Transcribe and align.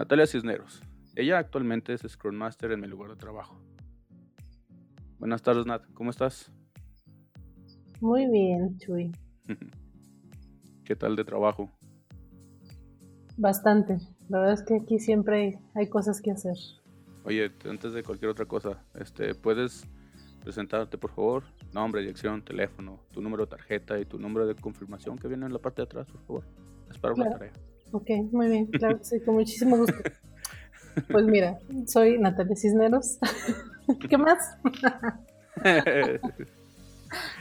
Natalia 0.00 0.26
Cisneros. 0.26 0.82
Ella 1.14 1.36
actualmente 1.36 1.92
es 1.92 2.00
Scrum 2.00 2.34
Master 2.34 2.72
en 2.72 2.80
mi 2.80 2.86
lugar 2.86 3.10
de 3.10 3.16
trabajo. 3.16 3.60
Buenas 5.18 5.42
tardes, 5.42 5.66
Nat. 5.66 5.82
¿Cómo 5.92 6.08
estás? 6.08 6.50
Muy 8.00 8.26
bien, 8.30 8.78
Chuy. 8.78 9.12
¿Qué 10.84 10.96
tal 10.96 11.16
de 11.16 11.24
trabajo? 11.24 11.70
Bastante. 13.36 13.98
La 14.30 14.38
verdad 14.38 14.54
es 14.54 14.62
que 14.62 14.76
aquí 14.76 14.98
siempre 14.98 15.60
hay, 15.74 15.90
cosas 15.90 16.22
que 16.22 16.30
hacer. 16.30 16.56
Oye, 17.24 17.52
antes 17.68 17.92
de 17.92 18.02
cualquier 18.02 18.30
otra 18.30 18.46
cosa, 18.46 18.82
este, 18.94 19.34
¿puedes 19.34 19.86
presentarte, 20.42 20.96
por 20.96 21.10
favor? 21.10 21.44
Nombre, 21.74 22.00
dirección, 22.00 22.42
teléfono, 22.42 23.00
tu 23.12 23.20
número 23.20 23.44
de 23.44 23.50
tarjeta 23.50 24.00
y 24.00 24.06
tu 24.06 24.18
número 24.18 24.46
de 24.46 24.54
confirmación 24.54 25.18
que 25.18 25.28
viene 25.28 25.44
en 25.44 25.52
la 25.52 25.58
parte 25.58 25.82
de 25.82 25.84
atrás, 25.84 26.06
por 26.10 26.22
favor. 26.22 26.44
Es 26.88 26.96
para 26.96 27.12
una 27.12 27.28
tarea. 27.28 27.52
Ok, 27.92 28.08
muy 28.32 28.48
bien, 28.48 28.66
claro 28.66 28.98
sí, 29.02 29.20
con 29.20 29.34
muchísimo 29.34 29.76
gusto. 29.76 29.98
Pues 31.10 31.24
mira, 31.26 31.58
soy 31.86 32.18
Natalia 32.18 32.56
Cisneros. 32.56 33.18
¿Qué 34.08 34.18
más? 34.18 34.56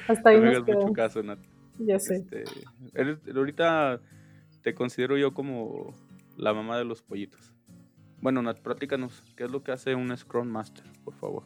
Hasta 0.07 0.29
ahí 0.29 0.39
no 0.39 0.61
mucho 0.61 0.93
caso, 0.93 1.21
Nat. 1.21 1.39
Ya 1.77 1.99
sé. 1.99 2.25
Este, 2.93 3.31
ahorita 3.31 4.01
te 4.61 4.73
considero 4.73 5.17
yo 5.17 5.33
como 5.33 5.93
la 6.37 6.53
mamá 6.53 6.77
de 6.77 6.85
los 6.85 7.01
pollitos. 7.01 7.53
Bueno, 8.21 8.41
Nat, 8.41 8.59
platícanos, 8.59 9.23
¿qué 9.35 9.45
es 9.45 9.51
lo 9.51 9.63
que 9.63 9.71
hace 9.71 9.95
un 9.95 10.15
Scrum 10.15 10.47
Master, 10.47 10.85
por 11.03 11.13
favor? 11.15 11.43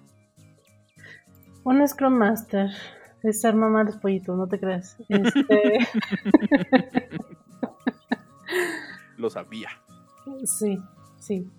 Un 1.63 1.87
Scrum 1.87 2.13
Master 2.13 2.71
es 3.23 3.41
ser 3.41 3.55
mamá 3.55 3.79
de 3.79 3.85
los 3.85 3.97
pollitos, 3.97 4.37
no 4.37 4.47
te 4.47 4.59
creas. 4.59 4.97
Este... 5.09 5.79
lo 9.23 9.29
sabía. 9.29 9.69
Sí, 10.43 10.77
sí. 11.17 11.49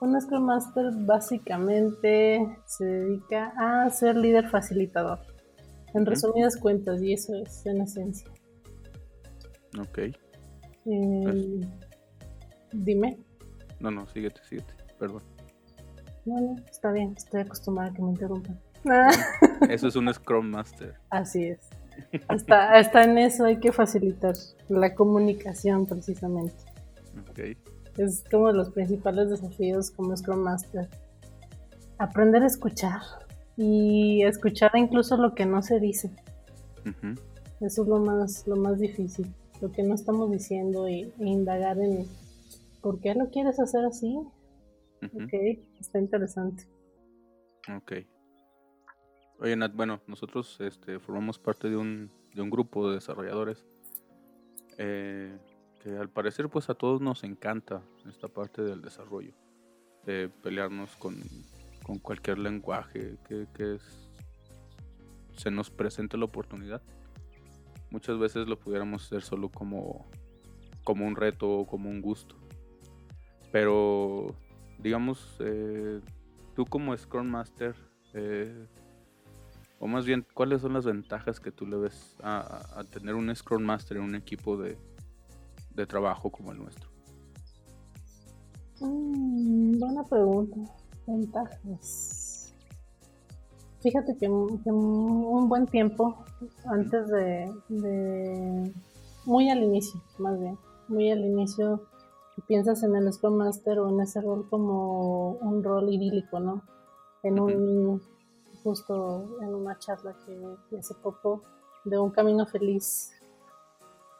Un 0.00 0.20
Scrum 0.20 0.44
Master 0.44 0.90
básicamente 1.06 2.44
se 2.66 2.84
dedica 2.84 3.52
a 3.56 3.88
ser 3.90 4.16
líder 4.16 4.48
facilitador. 4.48 5.20
En 5.94 6.06
resumidas 6.06 6.56
cuentas, 6.56 7.00
y 7.02 7.12
eso 7.12 7.34
es 7.36 7.64
en 7.66 7.82
esencia. 7.82 8.28
Ok. 9.78 9.98
Eh, 10.86 11.60
dime. 12.72 13.18
No, 13.78 13.90
no, 13.90 14.06
síguete, 14.06 14.42
síguete, 14.44 14.72
perdón. 14.98 15.22
No, 16.24 16.40
no, 16.40 16.56
está 16.70 16.90
bien, 16.90 17.14
estoy 17.16 17.42
acostumbrada 17.42 17.90
a 17.90 17.94
que 17.94 18.02
me 18.02 18.10
interrumpan. 18.10 18.58
Eso 19.68 19.88
es 19.88 19.96
un 19.96 20.12
Scrum 20.12 20.50
Master. 20.50 20.94
Así 21.10 21.44
es. 21.44 21.68
Hasta, 22.28 22.74
hasta 22.74 23.04
en 23.04 23.18
eso 23.18 23.44
hay 23.44 23.58
que 23.58 23.72
facilitar 23.72 24.34
la 24.68 24.94
comunicación 24.94 25.86
precisamente. 25.86 26.54
Okay. 27.30 27.56
Es 27.96 28.24
como 28.30 28.50
los 28.52 28.70
principales 28.70 29.30
desafíos 29.30 29.90
como 29.90 30.16
Scrum 30.16 30.40
Master. 30.40 30.88
Aprender 31.98 32.42
a 32.42 32.46
escuchar 32.46 33.00
y 33.56 34.22
escuchar 34.24 34.72
incluso 34.74 35.16
lo 35.16 35.34
que 35.34 35.46
no 35.46 35.62
se 35.62 35.78
dice. 35.78 36.10
Eso 37.60 37.82
es 37.82 37.88
lo 37.88 37.98
más, 37.98 38.46
lo 38.46 38.56
más 38.56 38.78
difícil, 38.78 39.32
lo 39.60 39.70
que 39.70 39.82
no 39.82 39.94
estamos 39.94 40.30
diciendo 40.30 40.86
e 40.88 41.12
indagar 41.18 41.78
en 41.78 42.06
por 42.80 43.00
qué 43.00 43.14
lo 43.14 43.30
quieres 43.30 43.60
hacer 43.60 43.84
así. 43.84 44.18
Ok, 45.02 45.32
está 45.80 45.98
interesante. 45.98 46.64
Ok. 47.76 47.92
Oye, 49.42 49.56
Nat, 49.56 49.74
bueno, 49.74 50.00
nosotros 50.06 50.56
este, 50.60 51.00
formamos 51.00 51.36
parte 51.36 51.68
de 51.68 51.76
un, 51.76 52.12
de 52.32 52.42
un 52.42 52.48
grupo 52.48 52.88
de 52.88 52.94
desarrolladores 52.94 53.66
eh, 54.78 55.36
que 55.82 55.96
al 55.96 56.08
parecer 56.08 56.48
pues 56.48 56.70
a 56.70 56.74
todos 56.74 57.00
nos 57.00 57.24
encanta 57.24 57.82
esta 58.08 58.28
parte 58.28 58.62
del 58.62 58.82
desarrollo, 58.82 59.32
de 60.06 60.28
pelearnos 60.28 60.94
con, 60.94 61.20
cualquier 62.02 62.38
lenguaje 62.38 63.18
que, 63.26 63.78
se 65.36 65.50
nos 65.50 65.70
presente 65.70 66.16
la 66.16 66.26
oportunidad. 66.26 66.80
Muchas 67.90 68.20
veces 68.20 68.46
lo 68.46 68.60
pudiéramos 68.60 69.06
hacer 69.06 69.22
solo 69.22 69.48
como, 69.48 70.06
como 70.84 71.04
un 71.04 71.16
reto 71.16 71.50
o 71.50 71.66
como 71.66 71.90
un 71.90 72.00
gusto. 72.00 72.36
Pero, 73.50 74.36
digamos, 74.78 75.36
eh, 75.40 76.00
tú 76.54 76.64
como 76.64 76.96
Scrum 76.96 77.26
Master, 77.26 77.74
eh, 78.14 78.68
o 79.82 79.88
más 79.88 80.06
bien, 80.06 80.24
¿cuáles 80.32 80.62
son 80.62 80.74
las 80.74 80.86
ventajas 80.86 81.40
que 81.40 81.50
tú 81.50 81.66
le 81.66 81.76
ves 81.76 82.14
a, 82.22 82.84
tener 82.92 83.16
un 83.16 83.34
Scrum 83.34 83.64
Master 83.64 83.96
en 83.96 84.04
un 84.04 84.14
equipo 84.14 84.56
de, 84.56 84.78
trabajo 85.88 86.30
como 86.30 86.52
el 86.52 86.58
nuestro? 86.58 86.88
Mm, 88.78 89.80
buena 89.80 90.04
pregunta. 90.04 90.56
Ventajas. 91.04 92.54
Fíjate 93.80 94.16
que, 94.16 94.28
un 94.28 95.48
buen 95.48 95.66
tiempo, 95.66 96.16
antes 96.66 97.08
de, 97.08 97.52
de, 97.68 98.72
muy 99.24 99.50
al 99.50 99.64
inicio, 99.64 100.00
más 100.18 100.38
bien, 100.38 100.56
muy 100.86 101.10
al 101.10 101.24
inicio, 101.24 101.82
piensas 102.46 102.84
en 102.84 102.94
el 102.94 103.12
Scrum 103.12 103.34
Master 103.34 103.80
o 103.80 103.88
en 103.88 104.00
ese 104.00 104.20
rol 104.20 104.48
como 104.48 105.32
un 105.40 105.64
rol 105.64 105.92
idílico, 105.92 106.38
¿no? 106.38 106.62
En 107.24 107.40
un 107.40 108.00
justo 108.62 109.38
en 109.40 109.54
una 109.54 109.78
charla 109.78 110.14
que, 110.26 110.76
hace 110.78 110.94
poco 110.94 111.42
de 111.84 111.98
un 111.98 112.10
camino 112.10 112.46
feliz, 112.46 113.12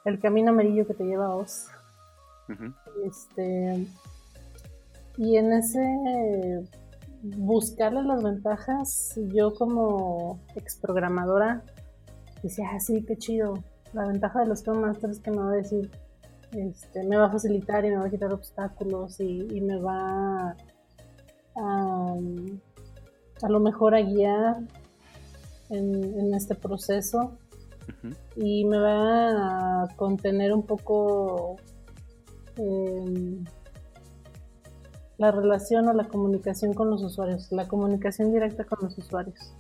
el 0.05 0.21
camino 0.21 0.51
amarillo 0.51 0.87
que 0.87 0.95
te 0.95 1.05
lleva 1.05 1.27
a 1.27 1.37
Oz. 1.37 1.69
Este, 3.05 3.87
y 5.17 5.37
en 5.37 5.53
ese 5.53 6.69
buscarle 7.23 8.03
las 8.03 8.23
ventajas, 8.23 9.15
yo 9.33 9.55
como 9.55 10.41
ex 10.57 10.77
programadora 10.77 11.63
decía, 12.43 12.69
ah, 12.73 12.81
sí, 12.81 13.05
qué 13.05 13.17
chido. 13.17 13.55
La 13.93 14.07
ventaja 14.07 14.41
de 14.41 14.47
los 14.47 14.61
Scrum 14.61 14.81
Masters 14.81 15.19
es 15.19 15.23
que 15.23 15.31
me 15.31 15.39
va 15.39 15.53
a 15.53 15.57
decir, 15.57 15.91
este, 16.53 17.05
me 17.05 17.17
va 17.17 17.27
a 17.27 17.31
facilitar 17.31 17.85
y 17.85 17.91
me 17.91 17.97
va 17.97 18.07
a 18.07 18.11
quitar 18.11 18.33
obstáculos 18.33 19.21
y, 19.21 19.61
me 19.61 19.79
va 19.79 20.57
a, 21.57 22.17
a 23.43 23.49
lo 23.49 23.61
mejor 23.61 23.95
a 23.95 24.03
guiar 24.03 24.59
en, 25.71 26.35
este 26.35 26.55
proceso 26.55 27.39
y 28.37 28.65
me 28.65 28.79
va 28.79 29.83
a 29.83 29.89
contener 29.97 30.53
un 30.53 30.65
poco 30.65 31.57
em, 32.57 33.45
la 35.19 35.31
relación 35.31 35.89
o 35.89 35.93
la 35.93 36.09
comunicación 36.09 36.75
con 36.75 36.91
los 36.91 37.03
usuarios, 37.03 37.51
la 37.53 37.69
comunicación 37.69 38.33
directa 38.33 38.65
con 38.65 38.81
los 38.83 38.97
usuarios. 38.99 39.55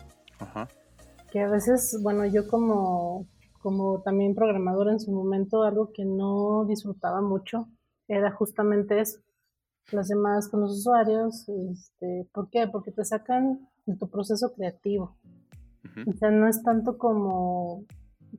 Que 1.30 1.40
a 1.40 1.48
veces, 1.48 1.98
bueno, 2.02 2.26
yo 2.26 2.46
como, 2.48 3.26
como 3.60 4.02
también 4.02 4.34
programadora 4.34 4.92
en 4.92 5.00
su 5.00 5.12
momento, 5.12 5.62
algo 5.62 5.92
que 5.92 6.04
no 6.04 6.64
disfrutaba 6.66 7.20
mucho 7.20 7.68
era 8.08 8.32
justamente 8.32 9.00
eso, 9.00 9.20
las 9.92 10.08
llamadas 10.08 10.48
con 10.48 10.60
los 10.60 10.72
usuarios. 10.72 11.48
Este, 11.48 12.28
¿Por 12.32 12.50
qué? 12.50 12.66
Porque 12.66 12.92
te 12.92 13.04
sacan 13.04 13.68
de 13.86 13.96
tu 13.96 14.08
proceso 14.08 14.52
creativo. 14.54 15.16
O 16.06 16.12
sea, 16.12 16.30
no 16.30 16.48
es 16.48 16.62
tanto 16.62 16.96
como, 16.96 17.84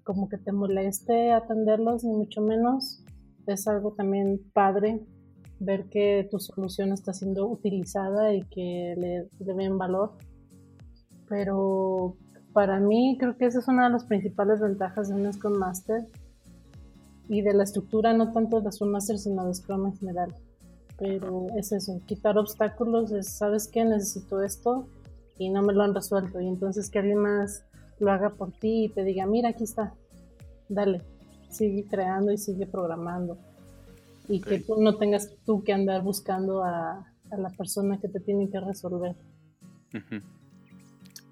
como 0.04 0.30
que 0.30 0.38
te 0.38 0.52
moleste 0.52 1.32
atenderlos, 1.32 2.04
ni 2.04 2.14
mucho 2.14 2.42
menos. 2.42 3.04
Es 3.46 3.68
algo 3.68 3.94
también 3.94 4.42
padre 4.54 5.06
ver 5.60 5.90
que 5.90 6.28
tu 6.30 6.40
solución 6.40 6.92
está 6.92 7.14
siendo 7.14 7.48
utilizada 7.48 8.34
y 8.34 8.44
que 8.44 8.96
le, 8.98 9.30
le 9.46 9.54
ven 9.54 9.78
valor. 9.78 10.14
Pero 11.30 12.18
para 12.54 12.80
mí 12.80 13.18
creo 13.20 13.38
que 13.38 13.46
esa 13.46 13.60
es 13.60 13.68
una 13.68 13.86
de 13.86 13.94
las 13.94 14.06
principales 14.06 14.62
ventajas 14.62 15.10
de 15.10 15.16
un 15.16 15.32
Scrum 15.32 15.58
Master 15.58 16.08
y 17.28 17.42
de 17.42 17.54
la 17.54 17.64
estructura 17.64 18.14
no 18.14 18.32
tanto 18.32 18.62
de 18.62 18.72
Scrum 18.72 18.92
Master 18.92 19.18
sino 19.18 19.46
de 19.48 19.54
Scrum 19.54 19.88
en 19.88 19.98
general. 19.98 20.36
Pero 20.98 21.48
es 21.58 21.72
eso, 21.72 22.00
quitar 22.06 22.38
obstáculos, 22.38 23.12
es, 23.12 23.38
¿sabes 23.38 23.68
qué? 23.68 23.84
Necesito 23.84 24.44
esto, 24.44 24.88
y 25.38 25.50
no 25.50 25.62
me 25.62 25.74
lo 25.74 25.84
han 25.84 25.96
resuelto. 25.96 26.40
Y 26.40 26.48
entonces 26.48 26.90
que 26.90 27.00
alguien 27.00 27.20
más 27.20 27.66
lo 28.00 28.12
haga 28.12 28.32
por 28.32 28.52
ti 28.52 28.86
y 28.86 28.90
te 28.90 29.04
diga, 29.04 29.26
mira, 29.26 29.50
aquí 29.50 29.64
está, 29.64 29.94
dale, 30.70 31.02
sigue 31.50 31.86
creando 31.88 32.32
y 32.32 32.38
sigue 32.38 32.68
programando. 32.68 33.38
Y 34.28 34.42
que 34.42 34.60
tú 34.60 34.82
no 34.82 34.98
tengas 34.98 35.36
tú 35.46 35.64
que 35.64 35.74
andar 35.74 36.02
buscando 36.02 36.64
a, 36.64 37.10
la 37.36 37.50
persona 37.50 38.00
que 38.00 38.08
te 38.08 38.20
tiene 38.20 38.50
que 38.50 38.60
resolver. 38.60 39.16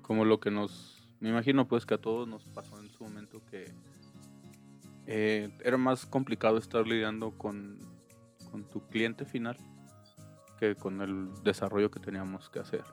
Como 0.02 0.26
lo 0.26 0.40
que 0.40 0.50
nos, 0.50 1.08
me 1.20 1.30
imagino 1.30 1.68
pues 1.68 1.86
que 1.86 1.94
a 1.94 2.00
todos 2.00 2.28
nos 2.28 2.44
pasó 2.46 2.80
en 2.82 2.90
su 2.90 3.04
momento 3.04 3.40
que 3.46 3.72
eh, 5.06 5.50
era 5.64 5.78
más 5.78 6.08
complicado 6.08 6.58
estar 6.58 6.88
lidiando 6.88 7.38
con, 7.38 7.78
con 8.50 8.64
tu 8.64 8.82
cliente 8.88 9.26
final 9.26 9.58
que 10.60 10.76
con 10.76 11.02
el 11.02 11.30
desarrollo 11.44 11.92
que 11.92 12.00
teníamos 12.00 12.50
que 12.50 12.60
hacer. 12.60 12.84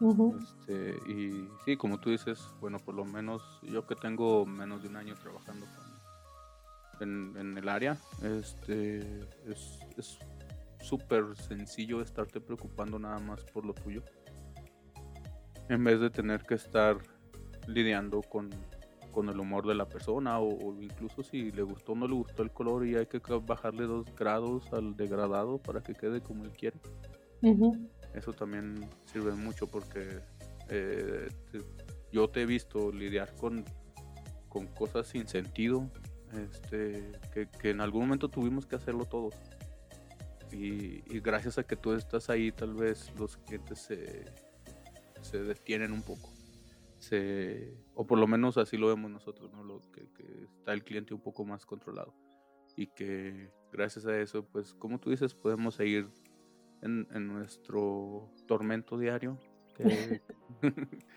Este, 0.00 0.96
y 1.10 1.48
sí, 1.64 1.76
como 1.76 1.98
tú 1.98 2.10
dices, 2.10 2.40
bueno, 2.60 2.78
por 2.78 2.94
lo 2.94 3.04
menos 3.04 3.42
yo 3.62 3.86
que 3.86 3.96
tengo 3.96 4.46
menos 4.46 4.82
de 4.82 4.88
un 4.88 4.96
año 4.96 5.14
trabajando 5.14 5.66
en, 7.00 7.56
el 7.56 7.68
área, 7.68 7.96
este, 8.22 8.98
es, 9.46 10.18
súper 10.80 11.36
sencillo 11.36 12.00
estarte 12.00 12.40
preocupando 12.40 12.98
nada 12.98 13.18
más 13.18 13.44
por 13.44 13.66
lo 13.66 13.74
tuyo. 13.74 14.02
En 15.68 15.82
vez 15.84 16.00
de 16.00 16.08
tener 16.08 16.42
que 16.42 16.54
estar 16.54 16.96
lidiando 17.66 18.22
con, 18.22 18.50
el 19.28 19.40
humor 19.40 19.66
de 19.66 19.74
la 19.74 19.88
persona 19.88 20.38
o, 20.38 20.80
incluso 20.80 21.24
si 21.24 21.50
le 21.50 21.62
gustó 21.62 21.90
o 21.90 21.96
no 21.96 22.06
le 22.06 22.14
gustó 22.14 22.44
el 22.44 22.52
color 22.52 22.86
y 22.86 22.94
hay 22.94 23.06
que 23.06 23.20
bajarle 23.44 23.82
dos 23.82 24.06
grados 24.14 24.72
al 24.72 24.96
degradado 24.96 25.58
para 25.58 25.82
que 25.82 25.92
quede 25.92 26.20
como 26.20 26.44
él 26.44 26.52
quiere. 26.52 26.78
Eso 28.18 28.32
también 28.32 28.88
sirve 29.06 29.32
mucho 29.32 29.68
porque 29.68 30.20
eh, 30.68 31.28
yo 32.12 32.28
te 32.28 32.42
he 32.42 32.46
visto 32.46 32.92
lidiar 32.92 33.34
con, 33.36 33.64
con 34.48 34.66
cosas 34.66 35.06
sin 35.06 35.26
sentido 35.28 35.88
este, 36.32 37.12
que, 37.32 37.70
en 37.70 37.80
algún 37.80 38.02
momento 38.02 38.28
tuvimos 38.28 38.66
que 38.66 38.76
hacerlo 38.76 39.04
todos. 39.04 39.34
Y, 40.52 41.00
gracias 41.20 41.58
a 41.58 41.62
que 41.62 41.76
tú 41.76 41.92
estás 41.92 42.28
ahí, 42.30 42.52
tal 42.52 42.74
vez 42.74 43.12
los 43.18 43.36
clientes 43.36 43.78
se, 43.80 44.24
se 45.22 45.42
detienen 45.42 45.92
un 45.92 46.02
poco. 46.02 46.30
Se, 46.98 47.76
o 47.94 48.06
por 48.06 48.18
lo 48.18 48.26
menos 48.26 48.58
así 48.58 48.76
lo 48.76 48.88
vemos 48.88 49.10
nosotros, 49.10 49.52
¿no? 49.52 49.62
Lo, 49.62 49.80
que, 49.92 50.08
está 50.58 50.72
el 50.72 50.82
cliente 50.82 51.14
un 51.14 51.20
poco 51.20 51.44
más 51.44 51.64
controlado. 51.64 52.14
Y 52.76 52.88
que 52.88 53.50
gracias 53.72 54.06
a 54.06 54.18
eso, 54.20 54.44
pues 54.44 54.74
como 54.74 54.98
tú 54.98 55.10
dices, 55.10 55.34
podemos 55.34 55.74
seguir 55.76 56.08
en, 56.82 57.28
nuestro 57.28 58.30
tormento 58.46 58.98
diario. 58.98 59.38
Que, 59.74 60.20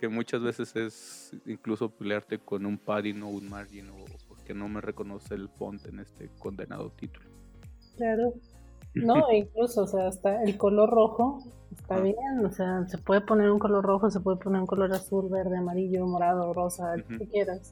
que 0.00 0.08
muchas 0.08 0.42
veces 0.42 0.74
es 0.76 1.36
incluso 1.44 1.90
pelearte 1.90 2.38
con 2.38 2.64
un 2.64 2.78
padding 2.78 3.22
o 3.22 3.28
un 3.28 3.48
margin 3.50 3.90
o 3.90 4.04
porque 4.26 4.54
no 4.54 4.66
me 4.68 4.80
reconoce 4.80 5.34
el 5.34 5.48
font 5.48 5.84
en 5.86 6.00
este 6.00 6.30
condenado 6.38 6.90
título. 6.90 7.28
Claro. 7.96 8.32
No, 8.92 9.30
incluso, 9.30 9.84
o 9.84 9.86
sea, 9.86 10.08
hasta 10.08 10.42
el 10.42 10.56
color 10.56 10.90
rojo 10.90 11.44
está 11.70 11.94
ah. 11.94 12.00
bien, 12.00 12.44
o 12.44 12.50
sea, 12.50 12.84
se 12.88 12.98
puede 12.98 13.20
poner 13.20 13.48
un 13.48 13.60
color 13.60 13.84
rojo, 13.84 14.10
se 14.10 14.18
puede 14.18 14.38
poner 14.38 14.60
un 14.60 14.66
color 14.66 14.92
azul, 14.92 15.28
verde, 15.30 15.58
amarillo, 15.58 16.04
morado, 16.08 16.52
rosa, 16.52 16.94
el 16.94 17.04
que 17.04 17.28
quieras. 17.28 17.70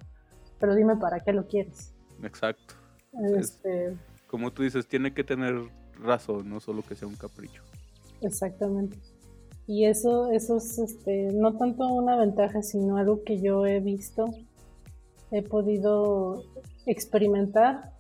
Pero 0.61 0.77
dime 0.77 0.97
para 0.97 1.19
qué 1.19 1.33
lo 1.33 1.49
quieres. 1.49 1.93
Exacto. 2.23 2.75
Este... 3.37 3.97
como 4.29 4.53
tú 4.53 4.63
dices, 4.63 4.87
tiene 4.87 5.13
que 5.13 5.25
tener 5.25 5.69
razón, 6.03 6.49
no 6.49 6.61
solo 6.61 6.83
que 6.83 6.95
sea 6.95 7.09
un 7.09 7.17
capricho. 7.17 7.63
Exactamente. 8.21 8.97
Y 9.67 9.85
eso, 9.85 10.31
eso 10.31 10.57
es 10.57 10.79
este, 10.79 11.31
no 11.33 11.57
tanto 11.57 11.87
una 11.89 12.17
ventaja, 12.17 12.63
sino 12.63 12.97
algo 12.97 13.23
que 13.23 13.39
yo 13.39 13.67
he 13.67 13.81
visto, 13.81 14.31
he 15.31 15.43
podido 15.43 16.43
experimentar, 16.87 17.93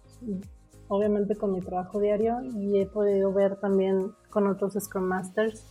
obviamente 0.88 1.36
con 1.36 1.52
mi 1.52 1.60
trabajo 1.60 2.00
diario, 2.00 2.42
y 2.42 2.80
he 2.80 2.86
podido 2.86 3.32
ver 3.34 3.56
también 3.56 4.12
con 4.30 4.46
otros 4.46 4.74
Scrum 4.80 5.04
Masters. 5.04 5.62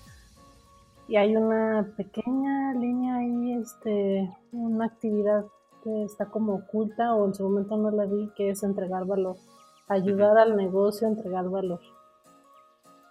Y 1.08 1.16
hay 1.16 1.36
una 1.36 1.94
pequeña 1.98 2.74
línea 2.76 3.16
ahí, 3.16 3.54
este, 3.54 4.32
una 4.52 4.86
actividad 4.86 5.46
que 5.84 6.04
está 6.04 6.26
como 6.26 6.56
oculta 6.56 7.16
o 7.16 7.26
en 7.26 7.34
su 7.34 7.44
momento 7.44 7.76
no 7.76 7.90
la 7.90 8.06
vi, 8.06 8.30
que 8.36 8.52
es 8.52 8.62
entregar 8.62 9.06
valor, 9.06 9.38
ayudar 9.88 10.38
al 10.38 10.56
negocio 10.56 11.08
a 11.08 11.12
entregar 11.12 11.50
valor. 11.50 11.80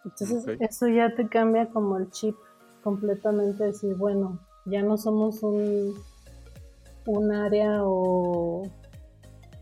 Entonces 0.06 0.46
eso 0.60 0.86
ya 0.86 1.14
te 1.14 1.28
cambia 1.28 1.68
como 1.68 1.96
el 1.98 2.08
chip 2.10 2.36
completamente 2.82 3.64
decir, 3.64 3.96
bueno, 3.96 4.38
ya 4.64 4.82
no 4.82 4.96
somos 4.96 5.42
un, 5.42 5.94
un 7.06 7.32
área 7.32 7.84
o, 7.84 8.62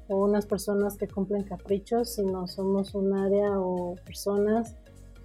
o 0.09 0.17
unas 0.17 0.45
personas 0.45 0.99
que 0.99 1.09
cumplen 1.09 1.45
caprichos, 1.45 2.15
sino 2.17 2.47
somos 2.47 2.95
un 2.95 3.15
área 3.15 3.59
o 3.59 3.97
personas 4.05 4.77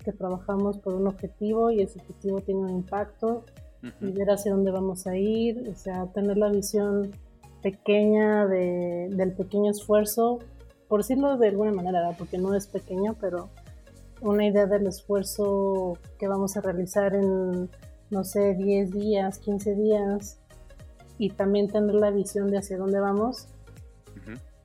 que 0.05 0.13
trabajamos 0.13 0.77
por 0.77 0.95
un 0.95 1.07
objetivo 1.07 1.69
y 1.69 1.81
ese 1.81 1.99
objetivo 1.99 2.39
tiene 2.39 2.61
un 2.61 2.69
impacto 2.69 3.43
y 4.01 4.11
ver 4.11 4.29
hacia 4.31 4.53
dónde 4.53 4.71
vamos 4.71 5.05
a 5.05 5.17
ir, 5.17 5.69
o 5.69 5.75
sea, 5.75 6.07
tener 6.07 6.37
la 6.37 6.49
visión 6.49 7.11
pequeña 7.61 8.47
de, 8.47 9.09
del 9.11 9.33
pequeño 9.33 9.71
esfuerzo, 9.71 10.39
por 10.87 11.01
decirlo 11.01 11.37
de 11.37 11.49
alguna 11.49 11.73
manera, 11.73 12.15
porque 12.17 12.37
no 12.37 12.55
es 12.55 12.67
pequeño, 12.67 13.17
pero 13.19 13.49
una 14.21 14.45
idea 14.45 14.65
del 14.65 14.87
esfuerzo 14.87 15.97
que 16.17 16.27
vamos 16.27 16.57
a 16.57 16.61
realizar 16.61 17.15
en 17.15 17.69
no 18.09 18.23
sé, 18.23 18.55
10 18.55 18.91
días, 18.91 19.39
15 19.39 19.75
días, 19.75 20.39
y 21.17 21.29
también 21.29 21.67
tener 21.67 21.95
la 21.95 22.11
visión 22.11 22.49
de 22.49 22.57
hacia 22.57 22.77
dónde 22.77 22.99
vamos, 22.99 23.47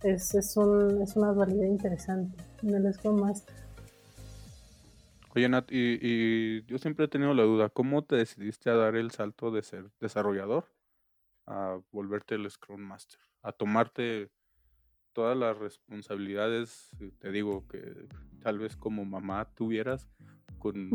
es, 0.02 0.34
es, 0.34 0.56
un, 0.58 1.00
es 1.02 1.16
una 1.16 1.32
dualidad 1.32 1.64
interesante 1.64 2.36
en 2.62 2.74
el 2.74 2.92
Scrum 2.92 3.20
Master. 3.20 3.54
Oye, 5.34 5.48
Nat, 5.48 5.72
y, 5.72 5.98
y, 6.00 6.64
yo 6.66 6.78
siempre 6.78 7.06
he 7.06 7.08
tenido 7.08 7.32
la 7.32 7.42
duda, 7.42 7.70
¿cómo 7.70 8.04
te 8.04 8.16
decidiste 8.16 8.68
a 8.70 8.74
dar 8.74 8.96
el 8.96 9.10
salto 9.10 9.50
de 9.50 9.62
ser 9.62 9.90
desarrollador 10.00 10.66
a 11.46 11.80
volverte 11.90 12.34
el 12.34 12.48
Scrum 12.50 12.80
Master? 12.80 13.18
A 13.42 13.52
tomarte 13.52 14.30
todas 15.14 15.36
las 15.38 15.56
responsabilidades, 15.56 16.90
te 17.20 17.30
digo, 17.30 17.66
que 17.68 18.06
tal 18.42 18.58
vez 18.58 18.76
como 18.76 19.06
mamá 19.06 19.48
tuvieras 19.54 20.10
con, 20.58 20.90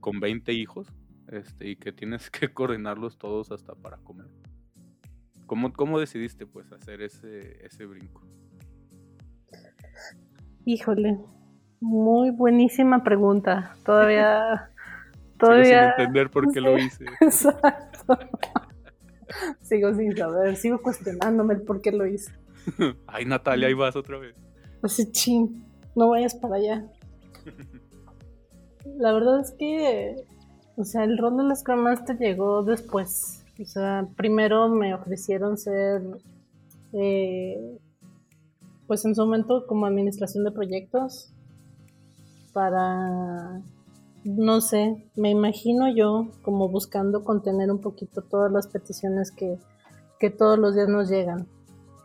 con 0.00 0.20
20 0.20 0.52
hijos 0.52 0.92
este, 1.28 1.70
y 1.70 1.76
que 1.76 1.92
tienes 1.92 2.30
que 2.30 2.52
coordinarlos 2.52 3.18
todos 3.18 3.50
hasta 3.50 3.74
para 3.74 3.96
comer. 3.98 4.28
¿Cómo, 5.46 5.72
cómo 5.72 5.98
decidiste 5.98 6.46
pues 6.46 6.70
hacer 6.72 7.02
ese, 7.02 7.64
ese 7.64 7.86
brinco? 7.86 8.22
Híjole, 10.64 11.18
muy 11.80 12.30
buenísima 12.30 13.02
pregunta. 13.02 13.74
Todavía... 13.84 14.70
todavía... 15.38 15.92
sin 15.94 16.00
entender 16.00 16.30
por 16.30 16.52
qué 16.52 16.60
lo 16.60 16.76
hice. 16.78 17.04
Exacto. 17.20 18.18
sigo 19.62 19.94
sin 19.94 20.16
saber, 20.16 20.56
sigo 20.56 20.82
cuestionándome 20.82 21.54
el 21.54 21.62
por 21.62 21.80
qué 21.80 21.92
lo 21.92 22.06
hice. 22.06 22.32
Ay, 23.06 23.24
Natalia, 23.24 23.68
ahí 23.68 23.74
vas 23.74 23.96
otra 23.96 24.18
vez. 24.18 24.36
Así, 24.82 25.10
chin, 25.12 25.64
no 25.94 26.10
vayas 26.10 26.34
para 26.34 26.56
allá. 26.56 26.86
La 28.98 29.12
verdad 29.12 29.40
es 29.40 29.52
que 29.52 30.24
o 30.76 30.84
sea, 30.84 31.04
el 31.04 31.16
rol 31.16 31.48
de 31.48 31.56
Scrum 31.56 31.80
Master 31.80 32.18
llegó 32.18 32.62
después. 32.62 33.42
O 33.60 33.64
sea, 33.64 34.06
primero 34.14 34.68
me 34.68 34.94
ofrecieron 34.94 35.56
ser, 35.56 36.02
eh, 36.92 37.78
pues 38.86 39.02
en 39.06 39.14
su 39.14 39.22
momento 39.22 39.66
como 39.66 39.86
administración 39.86 40.44
de 40.44 40.50
proyectos 40.50 41.32
para, 42.52 43.62
no 44.24 44.60
sé, 44.60 45.08
me 45.16 45.30
imagino 45.30 45.88
yo 45.88 46.28
como 46.42 46.68
buscando 46.68 47.24
contener 47.24 47.70
un 47.70 47.80
poquito 47.80 48.20
todas 48.20 48.52
las 48.52 48.68
peticiones 48.68 49.30
que, 49.30 49.58
que 50.20 50.28
todos 50.28 50.58
los 50.58 50.74
días 50.74 50.88
nos 50.88 51.08
llegan 51.08 51.46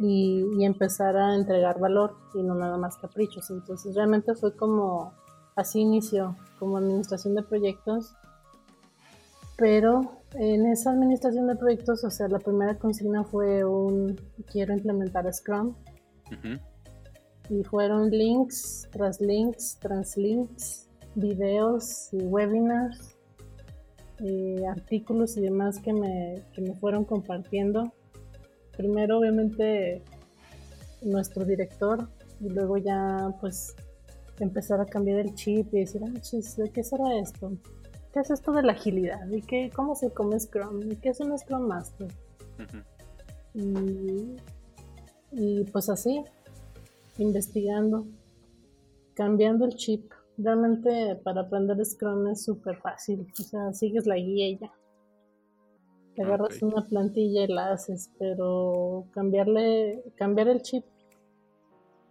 y, 0.02 0.46
y 0.58 0.66
empezar 0.66 1.16
a 1.16 1.36
entregar 1.36 1.80
valor 1.80 2.16
y 2.34 2.44
no 2.44 2.56
nada 2.56 2.78
más 2.78 2.98
caprichos. 2.98 3.50
Entonces 3.50 3.96
realmente 3.96 4.34
fue 4.36 4.56
como, 4.56 5.14
así 5.56 5.80
inició, 5.80 6.36
como 6.60 6.78
administración 6.78 7.36
de 7.36 7.44
proyectos 7.44 8.16
pero 9.62 10.24
en 10.34 10.66
esa 10.66 10.90
administración 10.90 11.46
de 11.46 11.56
proyectos, 11.56 12.04
o 12.04 12.10
sea, 12.10 12.28
la 12.28 12.40
primera 12.40 12.80
consigna 12.80 13.24
fue 13.24 13.64
un 13.64 14.20
quiero 14.52 14.74
implementar 14.74 15.32
Scrum. 15.32 15.76
Y 17.48 17.64
fueron 17.66 18.10
links 18.10 18.88
tras 18.92 19.22
links, 19.22 19.78
tras 19.80 20.18
links, 20.18 20.90
videos 21.14 22.12
y 22.12 22.24
webinars, 22.24 23.16
eh, 24.26 24.66
artículos 24.68 25.38
y 25.38 25.42
demás 25.42 25.78
que 25.78 25.94
me, 25.94 26.42
que 26.54 26.62
me 26.62 26.74
fueron 26.74 27.06
compartiendo. 27.06 27.94
Primero, 28.82 29.20
obviamente, 29.20 30.02
nuestro 31.04 31.46
director 31.46 32.10
y 32.40 32.50
luego 32.50 32.78
ya, 32.78 33.32
pues, 33.40 33.76
empezar 34.40 34.82
a 34.82 34.88
cambiar 34.88 35.20
el 35.20 35.36
chip 35.36 35.72
y 35.72 35.82
decir, 35.82 36.02
ah, 36.04 36.10
¿de 36.10 36.72
qué 36.72 36.84
será 36.84 37.16
esto? 37.20 37.52
¿qué 38.12 38.22
es 38.22 38.32
esto 38.32 38.52
de 38.54 38.64
la 38.64 38.72
agilidad? 38.72 39.30
¿Y 39.30 39.44
qué, 39.44 39.70
cómo 39.72 39.94
se 39.94 40.12
come 40.12 40.40
Scrum? 40.40 40.92
¿Y 40.92 40.96
qué 40.96 41.10
es 41.10 41.20
un 41.20 41.38
Scrum 41.38 41.68
Master? 41.68 42.08
y, 45.32 45.64
pues 45.66 45.88
así, 45.88 46.24
investigando, 47.20 48.08
cambiando 49.14 49.66
el 49.66 49.76
chip. 49.76 50.12
Realmente 50.40 51.18
para 51.24 51.42
aprender 51.42 51.86
Scrum 51.86 52.30
es 52.30 52.44
súper 52.44 52.78
fácil. 52.78 53.28
O 53.40 53.44
sea, 53.44 53.74
sigues 53.74 54.08
la 54.08 54.16
guía 54.16 54.50
y 54.50 54.58
ya. 54.58 54.72
Te 56.22 56.28
agarras 56.28 56.62
una 56.62 56.86
plantilla 56.86 57.44
y 57.44 57.48
la 57.48 57.72
haces, 57.72 58.12
pero 58.20 59.06
cambiarle, 59.12 60.04
cambiar 60.16 60.50
el 60.50 60.62
chip 60.62 60.86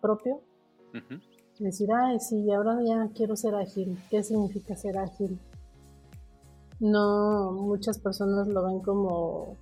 propio. 0.00 0.40
Decir, 1.59 1.88
ay, 1.93 2.19
sí, 2.19 2.50
ahora 2.50 2.79
ya 2.85 3.11
quiero 3.14 3.37
ser 3.37 3.55
ágil. 3.55 3.99
¿Qué 4.11 4.23
significa 4.23 4.75
ser 4.75 4.99
ágil? 4.99 5.38
no 6.81 7.52
muchas 7.52 7.99
personas 7.99 8.49
lo 8.49 8.64
ven 8.64 8.81
como 8.81 9.57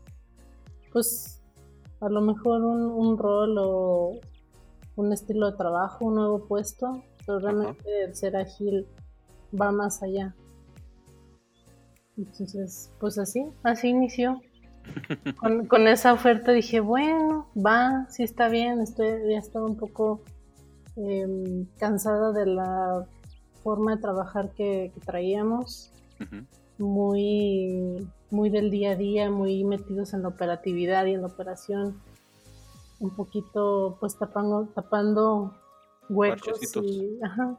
pues 0.93 1.43
a 2.01 2.09
lo 2.09 2.21
mejor 2.21 2.63
un, 2.63 3.19
rol 3.19 3.59
o 3.59 4.13
un 4.95 5.13
estilo 5.13 5.51
de 5.51 5.57
trabajo, 5.57 6.07
un 6.07 6.15
nuevo 6.15 6.47
puesto, 6.47 7.03
pero 7.27 7.41
realmente 7.41 8.05
el 8.05 8.15
ser 8.15 8.37
ágil 8.37 8.87
va 9.61 9.73
más 9.73 10.01
allá. 10.03 10.35
Entonces, 12.19 12.91
pues 12.99 13.17
así, 13.19 13.47
así 13.63 13.89
inició. 13.89 14.41
con, 15.69 15.87
esa 15.87 16.13
oferta 16.13 16.53
dije, 16.53 16.81
bueno, 16.81 17.47
va, 17.55 18.07
sí 18.11 18.25
está 18.25 18.49
bien, 18.49 18.81
estoy, 18.81 19.07
ya 19.31 19.39
estaba 19.39 19.67
un 19.67 19.77
poco 19.77 20.23
em, 20.97 21.67
cansada 21.79 22.33
de 22.33 22.47
la 22.47 23.07
forma 23.63 23.95
de 23.95 24.03
trabajar 24.03 24.51
que, 24.51 24.93
traíamos, 25.05 25.93
muy, 26.79 28.09
muy 28.31 28.51
del 28.51 28.71
día 28.71 28.93
a 28.93 28.97
día, 28.97 29.31
muy 29.31 29.63
metidos 29.65 30.13
en 30.13 30.23
la 30.23 30.29
operatividad 30.29 31.07
y 31.07 31.15
en 31.15 31.21
la 31.21 31.29
operación, 31.29 32.01
un 32.99 33.11
poquito 33.11 33.97
pues 34.01 34.17
tapando, 34.17 34.67
tapando 34.75 35.55
huecos 36.09 36.61
y, 36.83 37.19
ajá, 37.23 37.59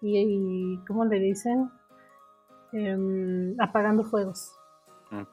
y, 0.00 0.78
¿cómo 0.86 1.04
le 1.04 1.18
dicen? 1.18 1.70
Em, 2.72 3.56
apagando 3.58 4.04
fuegos. 4.04 4.52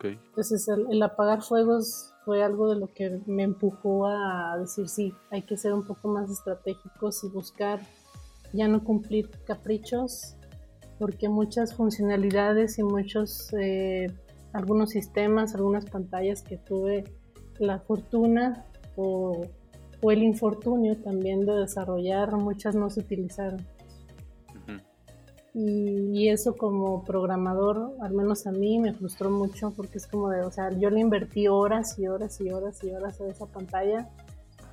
Entonces 0.04 0.68
el, 0.68 1.04
apagar 1.04 1.44
fuegos 1.44 2.12
fue 2.26 2.44
algo 2.44 2.68
de 2.74 2.80
lo 2.80 2.88
que 2.88 3.22
me 3.28 3.44
empujó 3.44 4.08
a 4.08 4.58
decir 4.58 4.90
sí, 4.90 5.14
hay 5.30 5.44
que 5.44 5.56
ser 5.56 5.74
un 5.74 5.86
poco 5.86 6.08
más 6.08 6.32
estratégicos 6.32 7.24
y 7.24 7.30
buscar 7.30 7.80
ya 8.54 8.68
no 8.68 8.84
cumplir 8.84 9.30
caprichos, 9.46 10.36
porque 10.98 11.30
muchas 11.30 11.76
funcionalidades 11.76 12.80
y 12.80 12.84
muchos, 12.84 13.54
eh, 13.54 14.08
algunos 14.52 14.90
sistemas, 14.90 15.54
algunas 15.54 15.86
pantallas 15.86 16.42
que 16.42 16.58
tuve 16.58 17.04
la 17.60 17.80
fortuna 17.80 18.66
o, 18.96 19.46
o 20.02 20.12
el 20.12 20.24
infortunio 20.24 20.98
también 20.98 21.46
de 21.46 21.54
desarrollar, 21.54 22.36
muchas 22.36 22.74
no 22.74 22.90
se 22.90 23.02
utilizaron. 23.02 23.64
Y, 25.60 26.30
eso 26.30 26.56
como 26.56 27.04
programador, 27.04 27.96
al 28.02 28.14
menos 28.14 28.46
a 28.46 28.52
mí, 28.52 28.78
me 28.78 28.94
frustró 28.94 29.32
mucho 29.32 29.74
porque 29.76 29.98
es 29.98 30.06
como 30.06 30.30
de, 30.30 30.42
o 30.42 30.52
sea, 30.52 30.70
yo 30.78 30.92
le 30.92 31.00
invertí 31.00 31.48
horas 31.48 31.98
y 31.98 32.08
horas 32.08 32.40
y 32.42 32.52
horas 32.52 32.84
y 32.84 32.92
horas 32.92 33.20
a 33.20 33.28
esa 33.28 33.48
pantalla 33.48 34.08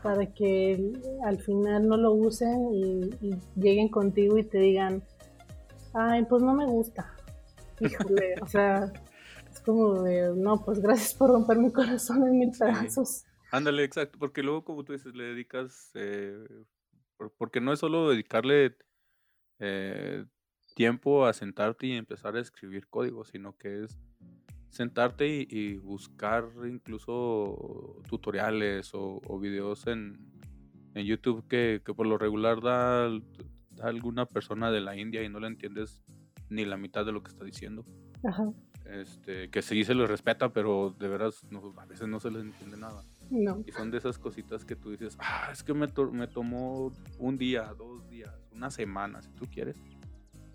para 0.02 0.26
que 0.26 0.92
al 1.24 1.38
final 1.38 1.88
no 1.88 1.96
lo 1.96 2.12
usen 2.12 2.74
y, 2.74 3.10
lleguen 3.56 3.88
contigo 3.88 4.36
y 4.36 4.44
te 4.44 4.58
digan, 4.58 5.02
ay, 5.94 6.26
pues 6.26 6.42
no 6.42 6.52
me 6.52 6.66
gusta. 6.66 7.14
Híjole, 7.80 8.34
o 8.42 8.46
sea, 8.46 8.92
es 9.50 9.60
como 9.60 10.02
de, 10.02 10.34
no, 10.36 10.62
pues 10.62 10.80
gracias 10.80 11.14
por 11.14 11.30
romper 11.30 11.56
mi 11.56 11.72
corazón 11.72 12.28
en 12.28 12.38
mil 12.40 12.50
pedazos. 12.50 13.24
Ándale, 13.52 13.84
exacto, 13.84 14.18
porque 14.18 14.42
luego 14.42 14.64
como 14.64 14.84
tú 14.84 14.92
dices, 14.92 15.14
le 15.14 15.24
dedicas, 15.24 15.92
eh, 15.94 16.46
porque 17.38 17.62
no 17.62 17.72
es 17.72 17.78
solo 17.78 18.10
dedicarle 18.10 18.76
eh, 19.60 20.26
tiempo 20.74 21.26
a 21.26 21.32
sentarte 21.32 21.86
y 21.86 21.92
empezar 21.92 22.36
a 22.36 22.40
escribir 22.40 22.88
código, 22.88 23.24
sino 23.24 23.56
que 23.56 23.84
es 23.84 23.98
sentarte 24.68 25.46
y, 25.48 25.76
buscar 25.76 26.44
incluso 26.68 28.02
tutoriales 28.08 28.90
o, 28.92 29.38
videos 29.38 29.86
en, 29.86 30.18
YouTube 30.94 31.44
que, 31.48 31.80
por 31.96 32.06
lo 32.06 32.18
regular 32.18 32.60
da, 32.60 33.08
alguna 33.82 34.26
persona 34.26 34.70
de 34.70 34.80
la 34.80 34.96
India 34.96 35.22
y 35.24 35.28
no 35.28 35.40
le 35.40 35.48
entiendes 35.48 36.02
ni 36.50 36.64
la 36.64 36.76
mitad 36.76 37.04
de 37.04 37.12
lo 37.12 37.22
que 37.22 37.30
está 37.30 37.44
diciendo. 37.44 37.84
Este, 38.84 39.48
que 39.48 39.62
sí 39.62 39.82
se 39.82 39.94
le 39.94 40.06
respeta, 40.06 40.52
pero 40.52 40.94
de 40.98 41.08
veras 41.08 41.42
a 41.78 41.86
veces 41.86 42.06
no 42.06 42.20
se 42.20 42.30
les 42.30 42.42
entiende 42.42 42.76
nada. 42.76 43.02
Y 43.66 43.72
son 43.72 43.90
de 43.90 43.98
esas 43.98 44.18
cositas 44.18 44.64
que 44.64 44.76
tú 44.76 44.90
dices, 44.90 45.16
ah, 45.20 45.48
es 45.52 45.62
que 45.62 45.72
me, 45.72 45.86
me 46.12 46.28
tomó 46.28 46.92
un 47.18 47.38
día, 47.38 47.72
dos 47.76 48.08
días, 48.08 48.34
una 48.52 48.70
semana, 48.70 49.22
si 49.22 49.30
tú 49.30 49.46
quieres 49.46 49.76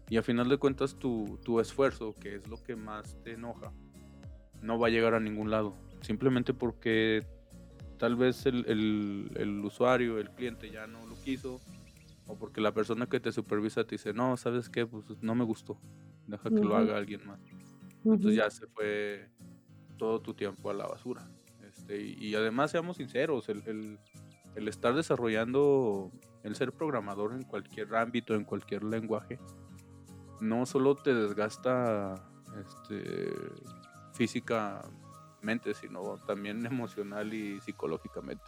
y 0.10 0.18
a 0.18 0.24
final 0.24 0.50
de 0.50 0.58
cuentas 0.58 0.96
tu, 0.96 1.60
esfuerzo, 1.60 2.16
que 2.20 2.36
es 2.36 2.48
lo 2.48 2.62
que 2.62 2.76
más 2.76 3.18
te 3.24 3.34
enoja, 3.34 3.72
no 4.62 4.80
va 4.80 4.88
a 4.88 4.90
llegar 4.90 5.14
a 5.14 5.20
ningún 5.20 5.52
lado. 5.52 5.76
Simplemente 6.02 6.54
porque 6.54 7.26
tal 7.98 8.16
vez 8.16 8.46
el, 8.46 9.62
usuario, 9.64 10.18
el 10.18 10.32
cliente 10.32 10.72
ya 10.72 10.88
no 10.88 11.06
lo 11.06 11.16
quiso, 11.22 11.60
o 12.26 12.38
porque 12.38 12.60
la 12.60 12.74
persona 12.74 13.06
que 13.06 13.20
te 13.20 13.32
supervisa 13.32 13.84
te 13.84 13.96
dice, 13.96 14.14
no, 14.14 14.36
¿sabes 14.36 14.70
qué? 14.70 14.86
Pues 14.86 15.06
no 15.22 15.36
me 15.36 15.44
gustó, 15.44 15.80
deja 16.26 16.50
que 16.50 16.56
lo 16.56 16.76
haga 16.76 16.98
alguien 16.98 17.26
más. 17.28 17.40
Entonces 18.04 18.36
ya 18.36 18.50
se 18.50 18.66
fue 18.68 19.30
todo 19.98 20.22
tu 20.22 20.34
tiempo 20.34 20.72
a 20.72 20.74
la 20.74 20.88
basura. 20.88 21.30
Este, 21.68 22.02
y, 22.02 22.34
además, 22.34 22.72
seamos 22.72 22.98
sinceros, 22.98 23.48
el, 23.50 24.00
el, 24.56 24.68
estar 24.68 24.96
desarrollando, 24.96 26.12
el 26.44 26.56
ser 26.56 26.72
programador 26.72 27.34
en 27.34 27.44
cualquier 27.44 27.96
ámbito, 27.96 28.34
en 28.34 28.44
cualquier 28.44 28.84
lenguaje, 28.84 29.40
no 30.40 30.66
solo 30.66 30.96
te 30.96 31.14
desgasta 31.14 32.16
este, 32.60 33.34
físicamente, 34.14 35.74
sino 35.74 36.18
también 36.26 36.66
emocional 36.66 37.34
y 37.34 37.60
psicológicamente. 37.62 38.44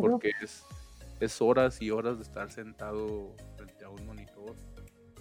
Porque 0.00 0.30
es, 0.40 0.64
es 1.18 1.42
horas 1.42 1.82
y 1.82 1.90
horas 1.90 2.18
de 2.18 2.22
estar 2.22 2.50
sentado 2.50 3.34
frente 3.56 3.84
a 3.84 3.88
un 3.88 4.06
monitor, 4.06 4.54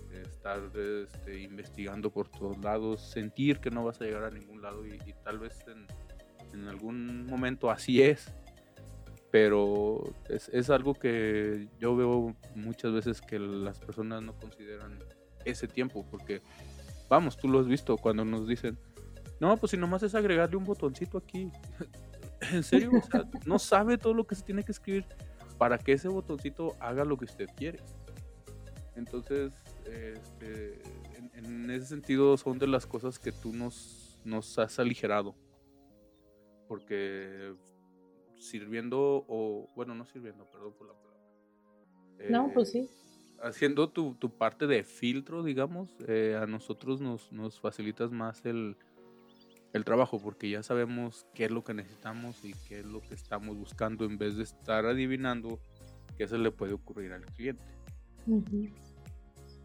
de 0.09 0.21
estar 0.21 0.59
este, 0.75 1.39
investigando 1.39 2.11
por 2.11 2.27
todos 2.27 2.57
lados, 2.59 3.01
sentir 3.01 3.59
que 3.59 3.71
no 3.71 3.85
vas 3.85 3.99
a 4.01 4.05
llegar 4.05 4.25
a 4.25 4.29
ningún 4.29 4.61
lado 4.61 4.85
y, 4.85 4.99
tal 5.23 5.39
vez 5.39 5.65
en, 5.67 5.87
en, 6.53 6.67
algún 6.67 7.25
momento 7.25 7.71
así 7.71 8.01
es. 8.03 8.31
Pero 9.31 10.03
es, 10.27 10.49
es 10.49 10.69
algo 10.69 10.93
que 10.93 11.69
yo 11.79 11.95
veo 11.95 12.35
muchas 12.53 12.91
veces 12.91 13.21
que 13.21 13.39
las 13.39 13.79
personas 13.79 14.21
no 14.21 14.33
consideran 14.37 14.99
ese 15.45 15.67
tiempo, 15.67 16.05
porque 16.09 16.41
vamos, 17.09 17.37
tú 17.37 17.47
lo 17.47 17.59
has 17.59 17.67
visto 17.67 17.97
cuando 17.97 18.23
nos 18.23 18.47
dicen, 18.47 18.77
no, 19.39 19.57
pues 19.57 19.71
si 19.71 19.77
nomás 19.77 20.03
es 20.03 20.15
agregarle 20.15 20.55
un 20.55 20.65
botoncito 20.65 21.17
aquí. 21.17 21.51
en 22.53 22.63
serio, 22.63 22.91
no 23.45 23.59
sabe 23.59 23.97
todo 23.97 24.13
lo 24.13 24.25
que 24.25 24.35
se 24.35 24.43
tiene 24.43 24.63
que 24.63 24.71
escribir 24.71 25.05
para 25.57 25.77
que 25.77 25.93
ese 25.93 26.07
botoncito 26.07 26.75
haga 26.79 27.03
lo 27.05 27.17
que 27.17 27.25
usted 27.25 27.47
quiere. 27.55 27.79
Entonces, 28.95 29.53
este, 29.85 30.81
en, 31.33 31.69
ese 31.69 31.87
sentido 31.87 32.37
son 32.37 32.59
de 32.59 32.67
las 32.67 32.85
cosas 32.85 33.19
que 33.19 33.31
tú 33.31 33.53
nos, 33.53 34.19
nos 34.23 34.57
has 34.59 34.79
aligerado. 34.79 35.35
Porque 36.67 37.55
sirviendo, 38.37 39.25
o 39.27 39.69
bueno, 39.75 39.95
no 39.95 40.05
sirviendo, 40.05 40.45
perdón 40.49 40.73
por 40.77 40.87
la 40.87 40.93
palabra. 40.93 42.29
no, 42.29 42.53
pues 42.53 42.71
sí 42.71 42.89
haciendo 43.43 43.89
tu, 43.89 44.15
parte 44.37 44.67
de 44.67 44.83
filtro, 44.83 45.43
digamos, 45.43 45.89
eh, 46.07 46.37
a 46.41 46.45
nosotros 46.45 47.01
nos, 47.01 47.31
nos 47.31 47.59
facilitas 47.59 48.11
más 48.11 48.45
el, 48.45 48.75
trabajo 49.85 50.19
porque 50.19 50.49
ya 50.49 50.63
sabemos 50.63 51.25
qué 51.33 51.45
es 51.45 51.51
lo 51.51 51.63
que 51.63 51.73
necesitamos 51.73 52.43
y 52.43 52.53
qué 52.67 52.79
es 52.79 52.85
lo 52.85 53.01
que 53.01 53.15
estamos 53.15 53.57
buscando 53.57 54.05
en 54.05 54.17
vez 54.17 54.35
de 54.35 54.43
estar 54.43 54.85
adivinando 54.85 55.59
qué 56.17 56.27
se 56.27 56.37
le 56.37 56.51
puede 56.51 56.73
ocurrir 56.73 57.13
al 57.13 57.25
cliente. 57.25 57.63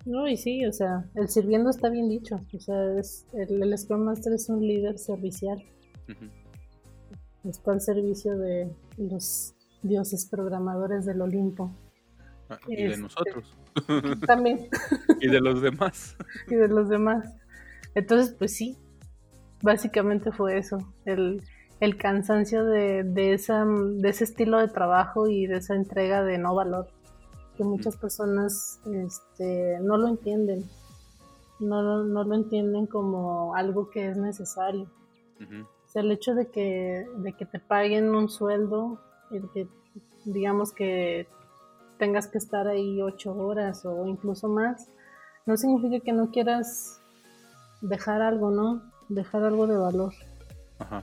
No, 0.06 0.28
y 0.28 0.37
sí, 0.37 0.64
o 0.64 0.73
sea, 0.73 1.04
el 1.16 1.28
sirviendo 1.28 1.71
está 1.71 1.88
bien 1.88 2.09
dicho. 2.09 2.40
O 2.54 2.61
sea, 2.61 2.99
es, 2.99 3.26
el, 3.33 3.76
Scrum 3.76 4.04
Master 4.04 4.33
es 4.33 4.49
un 4.49 4.61
líder 4.61 4.99
servicial. 4.99 5.62
Está 7.45 7.73
al 7.73 7.80
servicio 7.80 8.38
de 8.38 8.71
los 8.97 9.54
dioses 9.83 10.26
programadores 10.30 11.04
del 11.04 11.21
Olimpo. 11.21 11.73
Ah, 12.49 12.59
y 12.67 12.76
de 12.76 12.87
este, 12.87 13.00
nosotros. 13.00 13.57
También. 14.26 14.69
y 15.21 15.29
de 15.29 15.41
los 15.41 15.61
demás. 15.61 16.17
y 16.49 16.55
de 16.55 16.69
los 16.69 16.88
demás. 16.88 17.35
Entonces, 17.95 18.35
pues 18.38 18.55
sí, 18.55 18.76
básicamente 19.62 20.33
fue 20.33 20.59
eso, 20.59 20.79
el, 21.05 21.43
cansancio 21.99 22.65
de, 22.65 23.05
de, 23.05 23.33
esa, 23.33 23.65
de 23.65 24.09
ese 24.09 24.25
estilo 24.25 24.59
de 24.59 24.69
trabajo 24.69 25.29
y 25.29 25.47
de 25.47 25.57
esa 25.57 25.75
entrega 25.75 26.23
de 26.23 26.38
no 26.38 26.55
valor, 26.55 26.88
que 27.57 27.65
muchas 27.65 27.97
personas 27.97 28.81
este, 28.85 29.79
no 29.81 29.97
lo 29.97 30.09
entienden, 30.09 30.65
no, 31.59 32.05
no 32.05 32.25
lo 32.25 32.35
entienden 32.35 32.87
como 32.87 33.55
algo 33.55 33.91
que 33.91 34.09
es 34.09 34.17
necesario. 34.17 34.91
O 35.41 35.88
sea, 35.88 36.03
el 36.03 36.12
hecho 36.12 36.35
de 36.35 36.49
que, 36.49 37.07
de 37.19 37.33
que 37.33 37.47
te 37.47 37.59
paguen 37.59 38.15
un 38.15 38.29
sueldo, 38.29 39.00
el 39.31 39.50
que 39.53 39.69
digamos 40.25 40.73
que 40.73 41.29
tengas 41.99 42.26
que 42.26 42.38
estar 42.38 42.67
ahí 42.69 43.00
ocho 43.03 43.35
horas 43.35 43.85
o 43.85 44.07
incluso 44.07 44.49
más, 44.49 44.88
no 45.47 45.57
significa 45.57 46.05
que 46.05 46.12
no 46.12 46.31
quieras 46.31 47.00
dejar 47.81 48.23
algo, 48.23 48.50
¿no? 48.50 48.83
Dejar 49.09 49.45
algo 49.45 49.67
de 49.67 49.76
valor. 49.76 50.12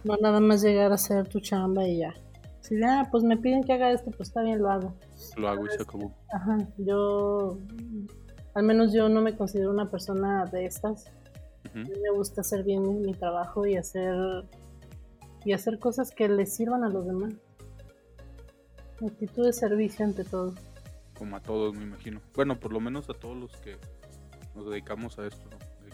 No 0.03 0.17
nada 0.17 0.39
más 0.39 0.61
llegar 0.61 0.91
a 0.91 0.95
hacer 0.95 1.27
tu 1.27 1.39
chamba 1.39 1.87
y 1.87 1.99
ya. 1.99 2.13
Si 2.61 2.79
ya, 2.79 3.01
ah, 3.01 3.07
pues 3.11 3.23
me 3.23 3.37
piden 3.37 3.63
que 3.63 3.73
haga 3.73 3.91
esto, 3.91 4.11
pues 4.11 4.29
está 4.29 4.41
bien, 4.41 4.59
lo 4.59 4.69
hago. 4.69 4.93
Lo 5.37 5.49
hago 5.49 5.65
y 5.65 5.69
se 5.69 5.81
acabó. 5.81 6.13
Ajá, 6.31 6.59
yo, 6.77 7.57
al 8.53 8.63
menos 8.63 8.93
yo 8.93 9.09
no 9.09 9.21
me 9.21 9.35
considero 9.35 9.71
una 9.71 9.89
persona 9.89 10.45
de 10.45 10.65
estas. 10.65 11.07
A 11.73 11.77
mí 11.77 11.89
me 12.01 12.11
gusta 12.15 12.41
hacer 12.41 12.63
bien 12.63 13.01
mi 13.01 13.13
trabajo 13.13 13.65
y 13.65 13.77
hacer 13.77 14.15
y 15.43 15.53
hacer 15.53 15.79
cosas 15.79 16.11
que 16.11 16.29
le 16.29 16.45
sirvan 16.45 16.83
a 16.83 16.89
los 16.89 17.05
demás. 17.05 17.33
Actitud 19.05 19.45
de 19.45 19.53
servicio 19.53 20.05
ante 20.05 20.23
todo 20.23 20.53
como 21.23 21.37
a 21.37 21.39
todos, 21.41 21.73
me 21.73 21.83
imagino. 21.83 22.19
Bueno, 22.35 22.59
por 22.59 22.73
lo 22.73 22.81
menos 22.81 23.09
a 23.09 23.13
todos 23.13 23.37
los 23.37 23.55
que 23.61 23.77
nos 24.55 24.69
dedicamos 24.69 25.17
a 25.19 25.25
esto, 25.25 25.49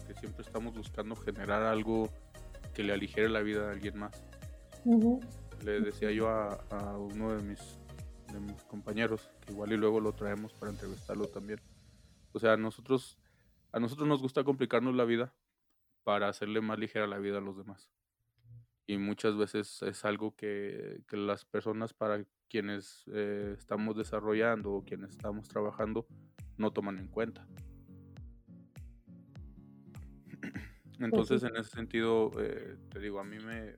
que 0.07 0.15
siempre 0.15 0.41
estamos 0.41 0.75
buscando 0.75 1.15
generar 1.15 1.61
algo 1.61 2.09
que 2.73 2.81
le 2.81 2.93
aligere 2.93 3.29
la 3.29 3.41
vida 3.41 3.67
a 3.67 3.71
alguien 3.71 3.99
más. 3.99 4.25
Le 5.63 5.81
decía 5.81 6.09
yo 6.09 6.29
a, 6.29 6.97
uno 6.97 7.35
de 7.35 7.43
mis, 7.43 7.59
de 8.33 8.39
mis 8.39 8.63
compañeros, 8.63 9.29
que 9.41 9.51
igual 9.51 9.71
y 9.71 9.77
luego 9.77 9.99
lo 9.99 10.13
traemos 10.13 10.51
para 10.53 10.71
entrevistarlo 10.71 11.27
también. 11.27 11.61
O 12.31 12.39
sea, 12.39 12.57
nosotros, 12.57 13.19
a 13.71 13.79
nosotros 13.79 14.07
nos 14.07 14.23
gusta 14.23 14.43
complicarnos 14.43 14.95
la 14.95 15.05
vida 15.05 15.31
para 16.03 16.27
hacerle 16.27 16.59
más 16.59 16.79
ligera 16.79 17.05
la 17.05 17.19
vida 17.19 17.37
a 17.37 17.41
los 17.41 17.55
demás. 17.55 17.91
Y 18.89 18.97
muchas 18.97 19.37
veces 19.37 19.83
es 19.83 20.03
algo 20.03 20.35
que, 20.35 21.03
que 21.07 21.15
las 21.15 21.45
personas 21.45 21.93
para 21.93 22.25
quienes 22.49 23.03
eh, 23.13 23.53
estamos 23.55 23.95
desarrollando 23.95 24.71
o 24.71 24.83
quienes 24.83 25.11
estamos 25.11 25.47
trabajando 25.47 26.07
no 26.57 26.71
toman 26.71 26.97
en 26.97 27.07
cuenta. 27.07 27.45
Entonces, 30.99 31.43
en 31.43 31.55
ese 31.55 31.69
sentido, 31.69 32.31
eh, 32.39 32.77
te 32.89 32.99
digo, 32.99 33.19
a 33.19 33.23
mí 33.23 33.37
me, 33.37 33.75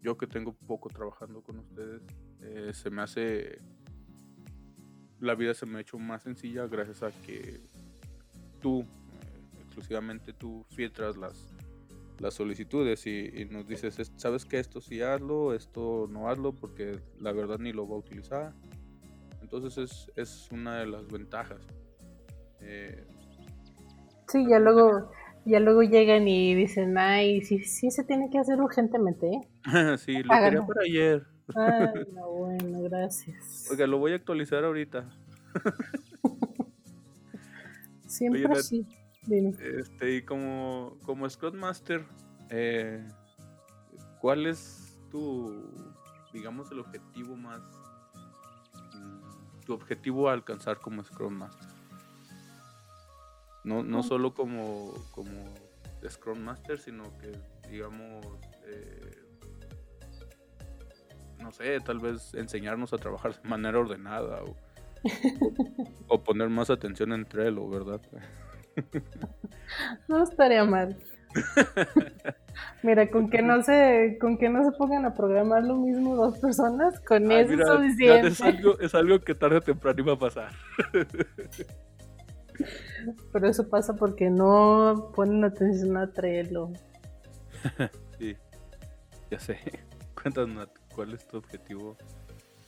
Yo 0.00 0.16
que 0.16 0.28
tengo 0.28 0.52
poco 0.52 0.88
trabajando 0.88 1.42
con 1.42 1.58
ustedes, 1.58 2.00
eh, 2.42 2.70
se 2.72 2.90
me 2.90 3.02
hace... 3.02 3.60
La 5.18 5.34
vida 5.34 5.52
se 5.52 5.66
me 5.66 5.78
ha 5.78 5.80
hecho 5.80 5.98
más 5.98 6.22
sencilla 6.22 6.68
gracias 6.68 7.02
a 7.02 7.10
que 7.22 7.60
tú, 8.62 8.84
exclusivamente 9.64 10.32
tú, 10.32 10.64
filtras 10.70 11.16
las, 11.16 11.59
las 12.20 12.34
solicitudes 12.34 13.06
y, 13.06 13.46
nos 13.50 13.66
dices, 13.66 14.12
¿sabes 14.16 14.44
que 14.44 14.58
Esto 14.58 14.80
sí 14.80 15.00
hazlo, 15.00 15.54
esto 15.54 16.06
no 16.10 16.28
hazlo 16.28 16.54
porque 16.54 17.00
la 17.18 17.32
verdad 17.32 17.58
ni 17.58 17.72
lo 17.72 17.88
va 17.88 17.96
a 17.96 17.98
utilizar. 17.98 18.52
Entonces 19.40 19.78
es, 19.78 20.12
es 20.16 20.48
una 20.52 20.80
de 20.80 20.86
las 20.86 21.08
ventajas. 21.08 21.60
Eh, 22.60 23.04
sí, 24.28 24.46
ya 24.48 24.58
luego, 24.58 25.10
ya 25.46 25.60
luego 25.60 25.82
llegan 25.82 26.28
y 26.28 26.54
dicen, 26.54 26.96
ay, 26.98 27.40
sí, 27.40 27.60
sí 27.60 27.90
se 27.90 28.04
tiene 28.04 28.28
que 28.30 28.38
hacer 28.38 28.60
urgentemente. 28.60 29.26
¿eh? 29.26 29.40
sí, 29.98 30.22
lo 30.22 30.30
quería 30.30 30.62
por 30.62 30.78
ayer. 30.78 31.26
Ay, 31.56 32.06
no, 32.14 32.30
bueno, 32.30 32.82
gracias. 32.82 33.66
Oiga, 33.70 33.86
lo 33.86 33.98
voy 33.98 34.12
a 34.12 34.16
actualizar 34.16 34.62
ahorita. 34.62 35.08
Siempre 38.06 38.54
Este, 39.30 40.16
y 40.16 40.22
como, 40.22 40.96
como 41.04 41.28
Scott 41.30 41.54
Master, 41.54 42.04
eh, 42.48 43.06
¿cuál 44.20 44.46
es 44.46 44.98
tu, 45.10 45.70
digamos, 46.32 46.70
el 46.72 46.80
objetivo 46.80 47.36
más, 47.36 47.60
mm, 48.94 49.60
tu 49.64 49.74
objetivo 49.74 50.28
a 50.28 50.32
alcanzar 50.32 50.78
como 50.78 51.04
Scrum 51.04 51.34
Master? 51.34 51.68
No, 53.62 53.84
no 53.84 54.02
solo 54.02 54.34
como, 54.34 54.94
como 55.12 55.54
Scrum 56.08 56.40
Master, 56.40 56.78
sino 56.78 57.04
que, 57.18 57.30
digamos, 57.68 58.26
eh, 58.64 59.22
no 61.38 61.52
sé, 61.52 61.78
tal 61.80 62.00
vez 62.00 62.34
enseñarnos 62.34 62.92
a 62.92 62.98
trabajar 62.98 63.40
de 63.40 63.48
manera 63.48 63.78
ordenada 63.78 64.42
o, 64.42 64.56
o 66.08 66.24
poner 66.24 66.48
más 66.48 66.68
atención 66.68 67.12
entre 67.12 67.46
él, 67.46 67.60
¿verdad? 67.70 68.00
No 70.08 70.22
estaría 70.22 70.64
mal. 70.64 70.96
Mira, 72.82 73.08
con 73.10 73.30
que 73.30 73.42
no 73.42 73.62
se, 73.62 74.18
con 74.20 74.36
que 74.38 74.48
no 74.48 74.64
se 74.64 74.72
pongan 74.76 75.04
a 75.04 75.14
programar 75.14 75.64
lo 75.64 75.76
mismo 75.76 76.16
dos 76.16 76.38
personas, 76.38 76.98
con 77.00 77.30
eso 77.30 77.52
es 77.52 77.68
suficiente. 77.68 78.28
Es 78.28 78.40
algo, 78.40 78.78
es 78.80 78.94
algo 78.94 79.20
que 79.20 79.34
tarde 79.34 79.58
o 79.58 79.60
temprano 79.60 80.00
iba 80.00 80.14
a 80.14 80.18
pasar. 80.18 80.50
Pero 83.32 83.48
eso 83.48 83.68
pasa 83.68 83.94
porque 83.94 84.28
no 84.30 85.12
ponen 85.14 85.44
atención 85.44 85.96
a 85.96 86.12
Trello. 86.12 86.70
sí, 88.18 88.36
ya 89.30 89.38
sé. 89.38 89.58
Cuéntanos 90.20 90.68
cuál 90.94 91.14
es 91.14 91.26
tu 91.26 91.38
objetivo 91.38 91.96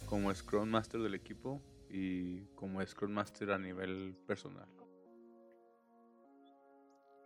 como 0.07 0.35
Scrum 0.35 0.69
Master 0.69 1.01
del 1.01 1.15
equipo 1.15 1.61
y 1.91 2.45
como 2.55 2.85
Scrum 2.85 3.13
Master 3.13 3.51
a 3.53 3.59
nivel 3.59 4.15
personal. 4.27 4.69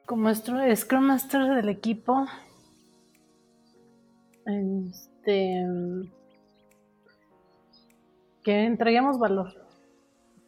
Como 0.07 0.33
Scrum 0.33 1.03
Master 1.03 1.55
del 1.57 1.69
equipo, 1.69 2.27
este, 4.47 5.67
que 8.45 8.65
entreguemos 8.65 9.19
valor, 9.19 9.53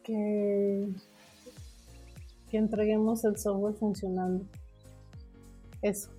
que, 0.04 0.88
que 2.48 2.56
entreguemos 2.56 3.24
el 3.24 3.36
software 3.36 3.74
funcionando. 3.74 4.44
Eso. 5.82 6.10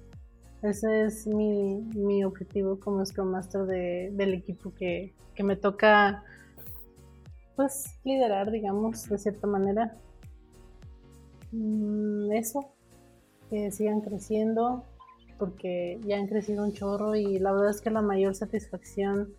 Ese 0.62 1.06
es 1.06 1.26
mi, 1.26 1.76
mi 1.96 2.26
objetivo 2.26 2.78
como 2.82 3.06
Scrum 3.06 3.30
Master 3.30 3.62
del 3.62 4.34
equipo 4.34 4.74
que, 4.74 5.14
que 5.34 5.44
me 5.44 5.56
toca 5.56 6.26
pues 7.56 7.98
liderar, 8.04 8.52
digamos, 8.52 9.08
de 9.08 9.18
cierta 9.18 9.48
manera. 9.48 9.98
Mm, 11.54 12.32
eso, 12.34 12.74
que 13.50 13.72
sigan 13.72 14.02
creciendo, 14.02 14.84
porque 15.38 16.00
ya 16.06 16.18
han 16.18 16.28
crecido 16.28 16.64
un 16.64 16.74
chorro 16.74 17.16
y 17.16 17.40
la 17.40 17.52
verdad 17.52 17.72
es 17.72 17.82
que 17.82 17.90
la 17.90 18.02
mayor 18.02 18.36
satisfacción 18.36 19.34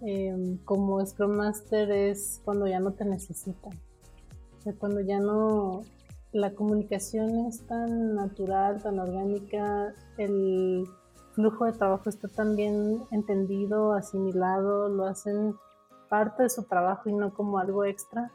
em, 0.00 0.58
como 0.64 1.04
Scrum 1.04 1.36
Master 1.36 1.90
es 1.90 2.40
cuando 2.44 2.66
ya 2.66 2.80
no 2.80 2.92
te 2.92 3.04
necesitan. 3.04 3.72
cuando 4.78 5.00
ya 5.00 5.18
no 5.18 5.82
la 6.32 6.54
comunicación 6.54 7.46
es 7.46 7.66
tan 7.66 8.14
natural, 8.14 8.82
tan 8.82 8.98
orgánica, 8.98 9.94
el 10.16 10.86
flujo 11.32 11.66
de 11.66 11.72
trabajo 11.72 12.08
está 12.08 12.28
tan 12.28 12.56
bien 12.56 13.02
entendido, 13.10 13.92
asimilado, 13.92 14.88
lo 14.88 15.06
hacen 15.06 15.54
parte 16.08 16.44
de 16.44 16.50
su 16.50 16.62
trabajo 16.64 17.08
y 17.08 17.12
no 17.12 17.34
como 17.34 17.58
algo 17.58 17.84
extra. 17.84 18.30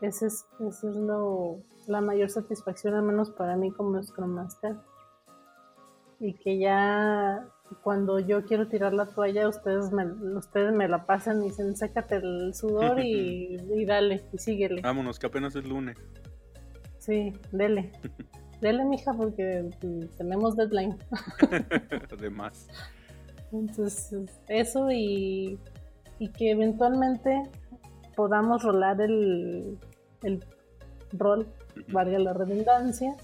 Ese 0.00 0.26
es, 0.26 0.46
eso 0.60 0.90
es 0.90 0.96
lo, 0.96 1.62
la 1.88 2.00
mayor 2.00 2.30
satisfacción, 2.30 2.94
al 2.94 3.02
menos 3.02 3.30
para 3.30 3.56
mí 3.56 3.72
como 3.72 4.00
Scrum 4.02 4.30
Master. 4.30 4.76
Y 6.20 6.34
que 6.34 6.58
ya 6.58 7.46
cuando 7.82 8.18
yo 8.18 8.44
quiero 8.44 8.68
tirar 8.68 8.92
la 8.92 9.06
toalla, 9.06 9.48
ustedes 9.48 9.92
me, 9.92 10.04
ustedes 10.36 10.72
me 10.72 10.88
la 10.88 11.06
pasan 11.06 11.42
y 11.42 11.48
dicen, 11.48 11.76
sácate 11.76 12.16
el 12.16 12.54
sudor 12.54 13.00
y, 13.00 13.56
dale, 13.86 14.24
y 14.32 14.38
síguele. 14.38 14.82
Vámonos, 14.82 15.18
que 15.18 15.26
apenas 15.26 15.54
es 15.56 15.64
lunes. 15.64 15.96
Sí, 16.98 17.32
dele. 17.52 17.92
dele, 18.60 18.84
mija, 18.84 19.12
porque 19.14 19.70
tenemos 20.16 20.56
deadline. 20.56 20.96
Además. 22.12 22.68
Entonces, 23.52 24.14
eso 24.48 24.90
y, 24.90 25.58
y 26.18 26.28
que 26.28 26.50
eventualmente 26.50 27.42
podamos 28.18 28.64
rolar 28.64 29.00
el, 29.00 29.78
el 30.24 30.44
rol, 31.12 31.46
valga 31.92 32.18
la 32.18 32.32
redundancia, 32.32 33.16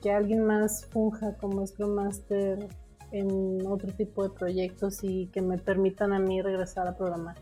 que 0.00 0.10
alguien 0.10 0.46
más 0.46 0.86
funja 0.86 1.36
como 1.36 1.66
Scrum 1.66 1.90
Master 1.90 2.66
en 3.12 3.66
otro 3.66 3.92
tipo 3.92 4.26
de 4.26 4.30
proyectos 4.30 5.00
y 5.02 5.26
que 5.26 5.42
me 5.42 5.58
permitan 5.58 6.14
a 6.14 6.18
mí 6.18 6.40
regresar 6.40 6.88
a 6.88 6.96
programar. 6.96 7.36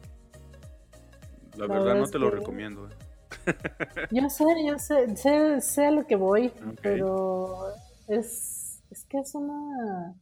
La, 1.57 1.69
verdad, 1.69 1.95
no 1.95 2.09
te 2.09 2.19
lo 2.19 2.29
recomiendo. 2.29 2.89
¿eh? 2.89 3.55
Yo 4.11 4.29
sé, 4.29 4.45
yo 4.67 4.81
sé, 4.81 5.17
sé, 5.17 5.61
sé 5.61 5.87
a 5.87 5.91
lo 5.93 6.09
que 6.09 6.17
voy, 6.17 6.53
pero 6.83 7.69
es, 8.09 8.83
es 8.91 9.05
que 9.05 9.21
es 9.21 9.33
una 9.37 10.17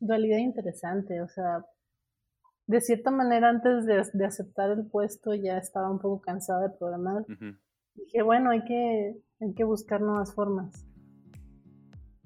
dualidad 0.00 0.38
interesante, 0.38 1.20
o 1.20 1.28
sea, 1.28 1.66
de 2.66 2.80
cierta 2.80 3.10
manera 3.10 3.48
antes 3.48 3.86
de, 3.86 4.24
aceptar 4.24 4.70
el 4.72 4.86
puesto 4.86 5.34
ya 5.34 5.58
estaba 5.58 5.90
un 5.90 5.98
poco 5.98 6.20
cansada 6.20 6.68
de 6.68 6.76
programar. 6.76 7.24
Dije, 7.94 8.22
bueno, 8.22 8.50
hay 8.50 8.64
que, 8.64 9.16
hay 9.40 9.54
que 9.54 9.64
buscar 9.64 10.00
nuevas 10.00 10.34
formas. 10.34 10.86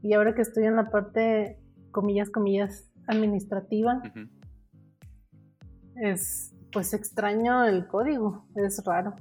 Y 0.02 0.14
ahora 0.14 0.34
que 0.34 0.42
estoy 0.42 0.64
en 0.64 0.76
la 0.76 0.90
parte, 0.90 1.58
comillas, 1.90 2.30
comillas, 2.30 2.90
administrativa, 3.06 4.02
es, 5.96 6.54
pues 6.72 6.94
extraño 6.94 7.64
el 7.64 7.86
código, 7.86 8.46
es 8.56 8.82
raro. 8.84 9.14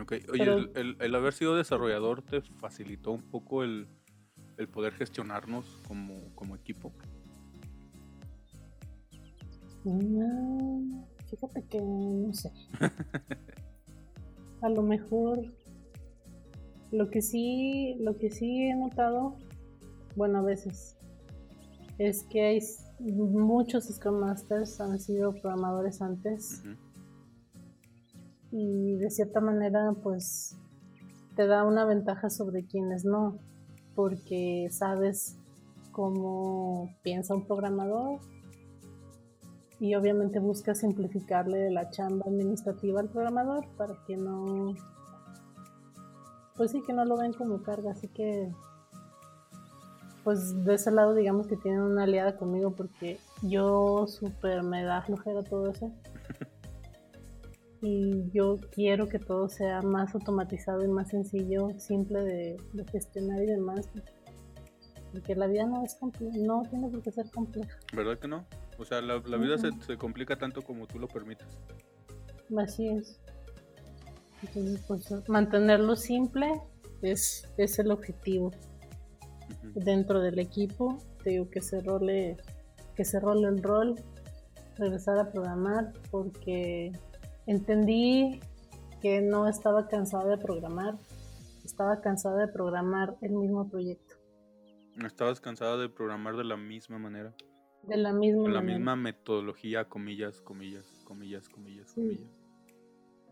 Ok, 0.00 0.14
oye, 0.32 0.70
el, 0.74 1.14
haber 1.14 1.34
sido 1.34 1.56
desarrollador 1.56 2.22
te 2.22 2.40
facilitó 2.40 3.12
un 3.12 3.22
poco 3.22 3.62
el, 3.62 3.86
poder 4.72 4.94
gestionarnos 4.94 5.78
como, 5.86 6.34
como 6.34 6.56
equipo. 6.56 6.92
No, 9.84 11.06
fíjate 11.28 11.62
que 11.64 11.80
no 11.80 12.32
sé. 12.32 12.50
a 14.62 14.68
lo 14.70 14.82
mejor 14.82 15.40
lo 16.90 17.10
que 17.10 17.20
sí, 17.20 17.96
lo 18.00 18.16
que 18.16 18.30
sí 18.30 18.68
he 18.68 18.74
notado, 18.74 19.36
bueno, 20.16 20.38
a 20.38 20.42
veces, 20.42 20.96
es 21.98 22.22
que 22.24 22.42
hay 22.42 22.60
muchos 23.00 23.84
Scrum 23.84 24.20
Masters 24.20 24.80
han 24.80 24.98
sido 24.98 25.32
programadores 25.32 26.00
antes. 26.00 26.62
Y 28.52 28.96
de 28.96 29.10
cierta 29.10 29.40
manera, 29.40 29.92
pues, 30.02 30.56
te 31.34 31.46
da 31.46 31.64
una 31.64 31.84
ventaja 31.84 32.30
sobre 32.30 32.64
quienes 32.64 33.04
no, 33.04 33.38
porque 33.96 34.68
sabes 34.70 35.36
cómo 35.90 36.94
piensa 37.02 37.34
un 37.34 37.44
programador 37.46 38.20
y 39.84 39.94
obviamente 39.96 40.38
busca 40.38 40.74
simplificarle 40.74 41.70
la 41.70 41.90
chamba 41.90 42.24
administrativa 42.26 43.00
al 43.00 43.10
programador 43.10 43.66
para 43.76 43.94
que 44.06 44.16
no, 44.16 44.74
pues 46.56 46.70
sí, 46.70 46.80
que 46.86 46.94
no 46.94 47.04
lo 47.04 47.18
ven 47.18 47.34
como 47.34 47.62
carga, 47.62 47.90
así 47.90 48.08
que 48.08 48.50
pues 50.24 50.64
de 50.64 50.76
ese 50.76 50.90
lado 50.90 51.14
digamos 51.14 51.48
que 51.48 51.58
tienen 51.58 51.82
una 51.82 52.04
aliada 52.04 52.38
conmigo 52.38 52.70
porque 52.70 53.18
yo 53.42 54.06
súper 54.06 54.62
me 54.62 54.84
da 54.84 55.02
flojera 55.02 55.42
todo 55.42 55.68
eso. 55.68 55.92
y 57.82 58.30
yo 58.30 58.58
quiero 58.72 59.06
que 59.06 59.18
todo 59.18 59.50
sea 59.50 59.82
más 59.82 60.14
automatizado 60.14 60.82
y 60.82 60.88
más 60.88 61.08
sencillo, 61.10 61.68
simple 61.78 62.24
de, 62.24 62.56
gestionar 62.90 63.42
y 63.42 63.46
demás. 63.48 63.90
Porque 65.12 65.36
la 65.36 65.46
vida 65.46 65.66
no 65.66 65.84
es 65.84 65.94
compleja, 65.96 66.38
no 66.38 66.62
tiene 66.70 66.88
por 66.88 67.02
qué 67.02 67.12
ser 67.12 67.30
compleja. 67.30 67.78
¿Verdad 67.92 68.18
que 68.18 68.28
no? 68.28 68.46
O 68.78 68.84
sea, 68.84 69.00
la, 69.00 69.18
vida 69.18 69.58
se, 69.58 69.70
se, 69.86 69.96
complica 69.96 70.36
tanto 70.36 70.62
como 70.62 70.86
tú 70.86 70.98
lo 70.98 71.08
permites. 71.08 71.46
Así 72.56 72.88
es. 72.88 73.20
Entonces, 74.42 74.84
pues 74.86 75.28
mantenerlo 75.28 75.96
simple 75.96 76.60
es, 77.02 77.48
es 77.56 77.78
el 77.78 77.90
objetivo 77.90 78.50
dentro 79.74 80.20
del 80.20 80.38
equipo. 80.38 80.98
Te 81.22 81.30
digo 81.30 81.50
que 81.50 81.60
se 81.60 81.80
role, 81.80 82.36
que 82.94 83.04
se 83.04 83.20
role 83.20 83.48
el 83.48 83.62
rol, 83.62 83.94
regresar 84.76 85.18
a 85.18 85.30
programar, 85.30 85.92
porque 86.10 86.92
entendí 87.46 88.40
que 89.00 89.20
no 89.20 89.48
estaba 89.48 89.88
cansada 89.88 90.36
de 90.36 90.38
programar, 90.38 90.96
estaba 91.64 92.00
cansada 92.00 92.46
de 92.46 92.48
programar 92.48 93.16
el 93.22 93.32
mismo 93.32 93.68
proyecto. 93.68 94.16
¿Estabas 95.04 95.40
cansada 95.40 95.76
de 95.76 95.88
programar 95.88 96.36
de 96.36 96.44
la 96.44 96.56
misma 96.56 96.98
manera? 96.98 97.34
De 97.86 97.96
la 97.96 98.12
misma 98.12 98.42
Con 98.42 98.54
la 98.54 98.62
misma 98.62 98.96
metodología, 98.96 99.84
comillas, 99.88 100.40
comillas, 100.40 101.02
comillas, 101.04 101.48
comillas, 101.48 101.92
comillas. 101.92 102.20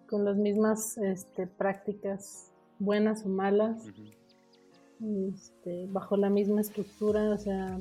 Con 0.08 0.24
las 0.24 0.36
mismas 0.36 0.98
este, 0.98 1.46
prácticas, 1.46 2.52
buenas 2.78 3.24
o 3.24 3.28
malas 3.28 3.88
este, 5.34 5.86
bajo 5.88 6.16
la 6.16 6.30
misma 6.30 6.60
estructura, 6.60 7.30
o 7.30 7.38
sea, 7.38 7.78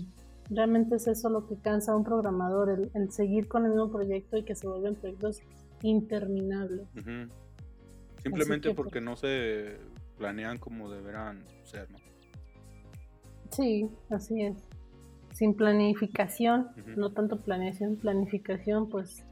realmente 0.49 0.95
es 0.95 1.07
eso 1.07 1.29
lo 1.29 1.47
que 1.47 1.55
cansa 1.55 1.91
a 1.91 1.95
un 1.95 2.03
programador, 2.03 2.89
el, 2.93 3.11
seguir 3.11 3.47
con 3.47 3.65
el 3.65 3.71
mismo 3.71 3.91
proyecto 3.91 4.37
y 4.37 4.43
que 4.43 4.55
se 4.55 4.67
vuelven 4.67 4.95
proyectos 4.95 5.41
interminables. 5.83 6.87
Simplemente 8.23 8.73
porque 8.73 9.01
pues 9.01 9.03
no 9.03 9.15
se 9.15 9.77
planean 10.17 10.57
como 10.57 10.89
deberán 10.89 11.45
ser, 11.63 11.89
¿no? 11.91 11.97
Sí, 13.51 13.89
así 14.09 14.41
es. 14.41 14.70
Sin 15.41 15.55
planificación, 15.55 16.67
no 16.95 17.13
tanto 17.13 17.37
planeación, 17.37 17.95
planificación, 17.95 18.89
pues, 18.89 19.23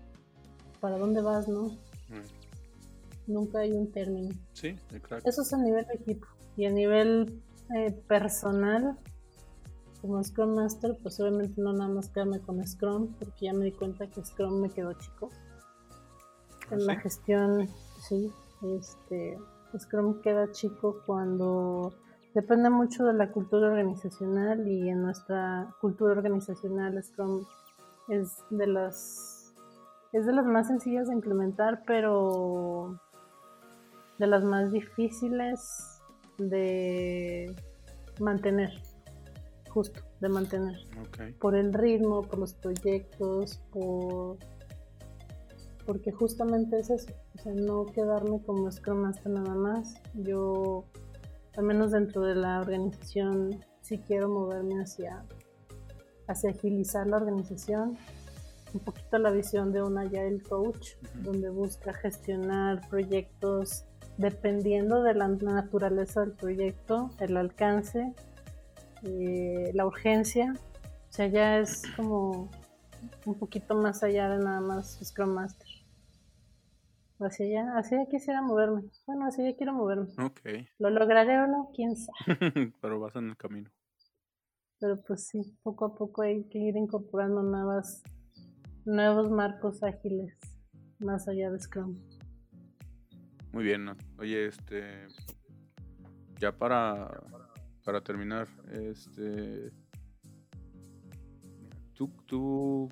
¿para 0.80 0.98
dónde 0.98 1.22
vas, 1.22 1.48
no? 1.48 1.78
Nunca 3.28 3.60
hay 3.60 3.74
un 3.74 3.92
término. 3.92 4.34
Sí, 4.54 4.70
exacto. 4.92 5.30
Eso 5.30 5.44
es 5.44 5.54
a 5.54 5.58
nivel 5.60 5.86
de 5.86 5.94
equipo. 5.94 6.26
Y 6.58 6.66
a 6.66 6.72
nivel 6.72 7.40
eh, 7.78 7.92
personal, 8.08 8.98
como 10.02 10.24
Scrum 10.24 10.56
Master, 10.56 10.98
pues 11.00 11.20
obviamente 11.20 11.62
no 11.62 11.74
nada 11.74 11.92
más 11.92 12.10
quedarme 12.10 12.40
con 12.40 12.66
Scrum, 12.66 13.14
porque 13.20 13.46
ya 13.46 13.54
me 13.54 13.66
di 13.66 13.72
cuenta 13.72 14.08
que 14.08 14.26
Scrum 14.26 14.62
me 14.62 14.72
quedó 14.72 14.94
chico. 14.94 15.30
¿Ah, 16.72 16.74
en 16.74 16.88
la 16.88 16.96
gestión, 16.96 17.70
sí, 18.02 18.32
este, 18.80 19.38
Scrum 19.78 20.22
queda 20.22 20.52
chico 20.54 21.04
cuando 21.06 21.94
depende 22.34 22.70
mucho 22.70 23.06
de 23.06 23.14
la 23.14 23.32
cultura 23.32 23.68
organizacional 23.68 24.68
y 24.68 24.90
en 24.90 25.02
nuestra 25.02 25.74
cultura 25.82 26.14
organizacional 26.14 27.02
Scrum 27.04 27.46
es 28.10 28.38
de 28.50 28.68
las 28.68 29.54
es 30.12 30.26
de 30.26 30.34
las 30.34 30.46
más 30.46 30.68
sencillas 30.68 31.08
de 31.08 31.14
implementar, 31.14 31.84
pero 31.86 33.00
de 34.18 34.28
las 34.28 34.44
más 34.44 34.72
difíciles 34.72 36.02
de 36.40 37.56
mantener, 38.20 38.72
justo, 39.70 40.02
de 40.20 40.30
mantener. 40.30 40.78
Por 41.40 41.56
el 41.56 41.74
ritmo, 41.74 42.24
por 42.24 42.40
los 42.40 42.54
proyectos, 42.54 43.62
por 43.72 44.38
porque 45.90 46.12
justamente 46.12 46.78
es 46.78 46.92
eso, 46.92 47.12
o 47.34 47.42
sea, 47.42 47.52
no 47.52 47.88
quedarme 47.88 48.44
como 48.44 48.72
Scrum 48.72 49.00
Master 49.00 49.32
nada 49.32 49.56
más. 49.56 49.96
Yo, 50.14 50.86
al 51.60 51.66
menos 51.66 51.92
dentro 51.92 52.22
de 52.22 52.36
la 52.36 52.62
organización, 52.62 53.66
sí 53.82 53.98
quiero 54.08 54.30
moverme 54.30 54.82
hacia, 54.82 55.26
hacia 56.26 56.52
agilizar 56.52 57.06
la 57.06 57.18
organización, 57.18 57.98
un 58.74 58.80
poquito 58.80 59.18
la 59.18 59.30
visión 59.30 59.74
de 59.74 59.82
un 59.82 59.98
Agile 59.98 60.42
Coach, 60.42 60.92
donde 61.16 61.50
busca 61.50 61.92
gestionar 61.92 62.88
proyectos 62.88 63.84
dependiendo 64.16 65.04
de 65.04 65.16
la 65.16 65.28
naturaleza 65.28 66.22
del 66.22 66.32
proyecto, 66.32 67.10
el 67.20 67.36
alcance, 67.36 68.14
eh, 69.04 69.72
la 69.74 69.86
urgencia. 69.86 70.54
O 71.10 71.12
sea, 71.12 71.28
ya 71.28 71.60
es 71.60 71.84
como 71.98 72.50
un 73.26 73.36
poquito 73.36 73.76
más 73.76 74.02
allá 74.02 74.30
de 74.30 74.38
nada 74.38 74.62
más 74.62 74.98
Scrum 75.04 75.34
Master. 75.34 75.68
Hacia 77.20 77.46
allá, 77.46 77.78
así 77.78 77.96
ya 77.96 78.06
quisiera 78.10 78.42
moverme. 78.42 78.84
Bueno, 79.06 79.26
así 79.26 79.44
ya 79.44 79.56
quiero 79.56 79.74
moverme. 79.74 80.08
Ok. 80.24 80.40
¿Lo 80.80 80.90
lograré 80.90 81.38
o 81.40 81.48
no? 81.48 81.70
¿Quién 81.76 81.96
sabe? 81.98 82.16
Pero 82.82 83.00
vas 83.00 83.16
en 83.18 83.30
el 83.30 83.38
camino. 83.38 83.70
Pero 84.80 85.02
pues 85.06 85.28
sí, 85.28 85.42
poco 85.62 85.86
a 85.86 85.96
poco 85.96 86.22
hay 86.22 86.46
que 86.46 86.58
ir 86.58 86.78
incorporando 86.78 87.44
nuevas, 87.44 88.02
nuevos 88.86 89.30
marcos 89.30 89.84
ágiles 89.84 90.38
más 91.00 91.28
allá 91.28 91.52
de 91.52 91.60
Scrum. 91.60 91.96
Muy 93.52 93.64
bien, 93.64 93.90
oye, 94.18 94.46
este, 94.46 95.08
ya 96.40 96.56
para, 96.58 97.22
para 97.84 98.02
terminar, 98.02 98.48
este, 98.72 99.72
tú, 101.94 102.08
tú 102.26 102.90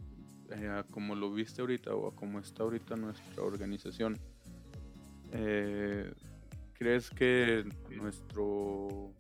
eh, 0.52 0.84
como 0.92 1.16
lo 1.16 1.32
viste 1.32 1.62
ahorita 1.62 1.94
o 1.94 2.12
como 2.16 2.40
está 2.40 2.64
ahorita 2.64 2.96
nuestra 2.96 3.44
organización, 3.44 4.18
eh, 5.32 6.14
¿crees 6.74 7.10
que 7.10 7.66
nuestro, 7.96 9.12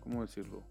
¿cómo 0.00 0.22
decirlo? 0.22 0.62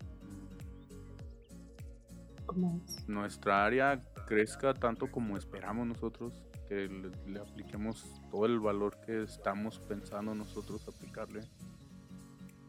¿Cómo 2.45 2.81
Nuestra 3.07 3.65
área 3.65 4.03
crezca 4.27 4.73
tanto 4.73 5.09
como 5.09 5.37
esperamos 5.37 5.87
nosotros 5.87 6.43
que 6.67 6.87
le, 7.27 7.39
apliquemos 7.39 8.21
todo 8.29 8.45
el 8.45 8.59
valor 8.59 8.99
que 9.05 9.23
estamos 9.23 9.79
pensando 9.79 10.35
nosotros 10.35 10.87
aplicarle 10.87 11.41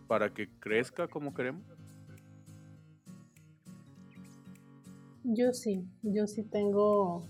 para 0.07 0.33
que 0.33 0.49
crezca 0.59 1.09
como 1.09 1.35
queremos? 1.35 1.65
Yo 5.25 5.53
sí, 5.53 5.87
yo 6.03 6.27
sí 6.27 6.43
tengo, 6.43 7.27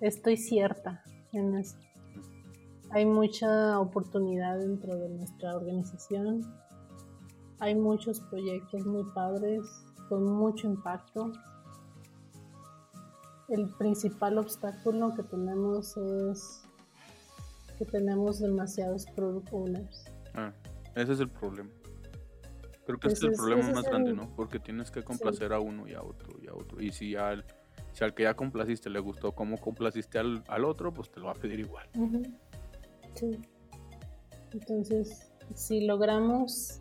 estoy 0.00 0.36
cierta 0.36 1.02
en 1.32 1.56
eso. 1.56 1.76
Hay 2.90 3.04
mucha 3.04 3.78
oportunidad 3.78 4.58
dentro 4.58 4.96
de 4.96 5.10
nuestra 5.10 5.56
organización. 5.56 6.40
Hay 7.60 7.74
muchos 7.74 8.20
proyectos 8.20 8.86
muy 8.86 9.04
padres 9.12 9.62
con 10.08 10.24
mucho 10.24 10.66
impacto 10.66 11.32
el 13.48 13.68
principal 13.78 14.38
obstáculo 14.38 15.14
que 15.14 15.22
tenemos 15.22 15.96
es 15.96 16.62
que 17.78 17.86
tenemos 17.86 18.40
demasiados 18.40 19.06
product 19.16 19.48
owners. 19.52 20.04
Ah, 20.34 20.52
ese 20.94 21.12
es 21.12 21.20
el 21.20 21.30
problema. 21.30 21.70
Creo 22.88 22.98
que 22.98 23.08
ese, 23.08 23.16
es 23.16 23.22
el 23.24 23.32
problema 23.32 23.70
más 23.70 23.84
grande, 23.84 24.14
¿no? 24.14 24.34
Porque 24.34 24.58
tienes 24.58 24.90
que 24.90 25.02
complacer 25.02 25.52
a 25.52 25.60
uno 25.60 25.86
y 25.86 25.92
a 25.92 26.02
otro 26.02 26.38
y 26.40 26.46
a 26.46 26.54
otro. 26.54 26.80
Y 26.80 26.90
si 26.90 27.16
al, 27.16 27.44
si 27.92 28.02
al 28.02 28.14
que 28.14 28.22
ya 28.22 28.32
complaciste 28.32 28.88
le 28.88 28.98
gustó 28.98 29.32
cómo 29.32 29.58
complaciste 29.58 30.18
al, 30.18 30.42
al 30.48 30.64
otro, 30.64 30.90
pues 30.94 31.10
te 31.10 31.20
lo 31.20 31.26
va 31.26 31.32
a 31.32 31.34
pedir 31.34 31.60
igual. 31.60 31.86
Sí. 33.14 33.38
Entonces, 34.54 35.30
si 35.54 35.84
logramos 35.84 36.80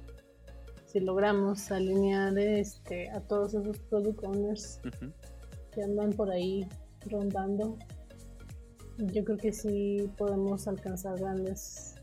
si 0.85 1.01
logramos 1.01 1.69
alinear 1.73 2.39
este 2.39 3.09
a 3.09 3.19
todos 3.19 3.53
esos 3.53 3.77
product 3.77 4.23
owners 4.23 4.79
que 5.73 5.83
andan 5.83 6.11
por 6.13 6.31
ahí 6.31 6.65
rondando, 7.11 7.77
yo 8.97 9.25
creo 9.25 9.37
que 9.37 9.51
sí 9.51 10.09
podemos 10.17 10.69
alcanzar 10.69 11.19
grandes 11.19 11.96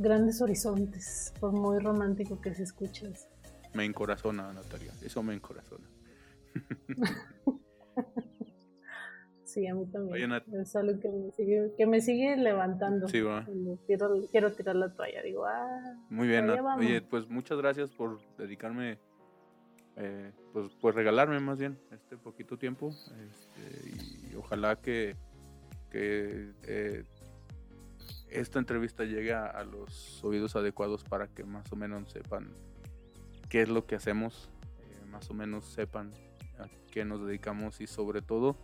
grandes 0.00 0.40
horizontes, 0.40 1.32
por 1.38 1.52
muy 1.52 1.78
romántico 1.78 2.40
que 2.40 2.54
se 2.54 2.62
escuche 2.64 3.08
eso. 3.10 3.28
Me 3.74 3.84
encorazona, 3.84 4.52
Natalia, 4.52 4.92
eso 5.02 5.22
me 5.22 5.34
encorazona. 5.34 5.86
Sí, 9.50 9.66
a 9.66 9.74
mí 9.74 9.84
también. 9.86 10.30
es 10.32 10.76
algo 10.76 11.00
que 11.00 11.08
me 11.08 11.32
sigue, 11.32 11.72
que 11.76 11.84
me 11.84 12.00
sigue 12.00 12.36
levantando. 12.36 13.08
Sí, 13.08 13.20
va. 13.20 13.44
Quiero, 13.84 14.14
quiero, 14.30 14.52
tirar 14.52 14.76
la 14.76 14.94
toalla. 14.94 15.22
Digo, 15.22 15.44
ah. 15.44 15.96
Muy 16.08 16.28
bien, 16.28 16.48
Oye, 16.48 17.02
pues 17.02 17.28
muchas 17.28 17.58
gracias 17.58 17.90
por 17.90 18.20
dedicarme, 18.38 19.00
eh, 19.96 20.30
pues, 20.52 20.70
pues 20.80 20.94
regalarme 20.94 21.40
más 21.40 21.58
bien 21.58 21.76
este 21.90 22.16
poquito 22.16 22.58
tiempo. 22.58 22.90
Este, 22.90 24.30
y 24.30 24.36
ojalá 24.36 24.76
que, 24.76 25.16
que 25.90 26.52
eh, 26.68 27.04
esta 28.30 28.58
entrevista 28.58 29.04
llegue 29.04 29.32
a, 29.32 29.62
los 29.64 30.22
oídos 30.24 30.56
adecuados 30.56 31.04
para 31.04 31.28
que 31.28 31.44
más 31.44 31.70
o 31.72 31.76
menos 31.76 32.10
sepan 32.10 32.52
qué 33.48 33.62
es 33.62 33.68
lo 33.68 33.86
que 33.86 33.96
hacemos, 33.96 34.50
eh, 34.80 35.04
más 35.06 35.30
o 35.30 35.34
menos 35.34 35.64
sepan 35.64 36.12
a 36.58 36.68
qué 36.90 37.04
nos 37.04 37.26
dedicamos 37.26 37.80
y 37.80 37.86
sobre 37.86 38.22
todo 38.22 38.56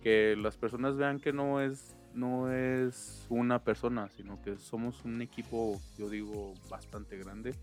que 0.00 0.34
las 0.36 0.56
personas 0.56 0.96
vean 0.96 1.20
que 1.20 1.32
no 1.32 1.60
es 1.60 1.96
no 2.14 2.52
es 2.52 3.26
una 3.30 3.64
persona, 3.64 4.10
sino 4.10 4.40
que 4.42 4.58
somos 4.58 5.02
un 5.06 5.22
equipo, 5.22 5.80
yo 5.96 6.10
digo, 6.10 6.52
bastante 6.68 7.16
grande, 7.16 7.54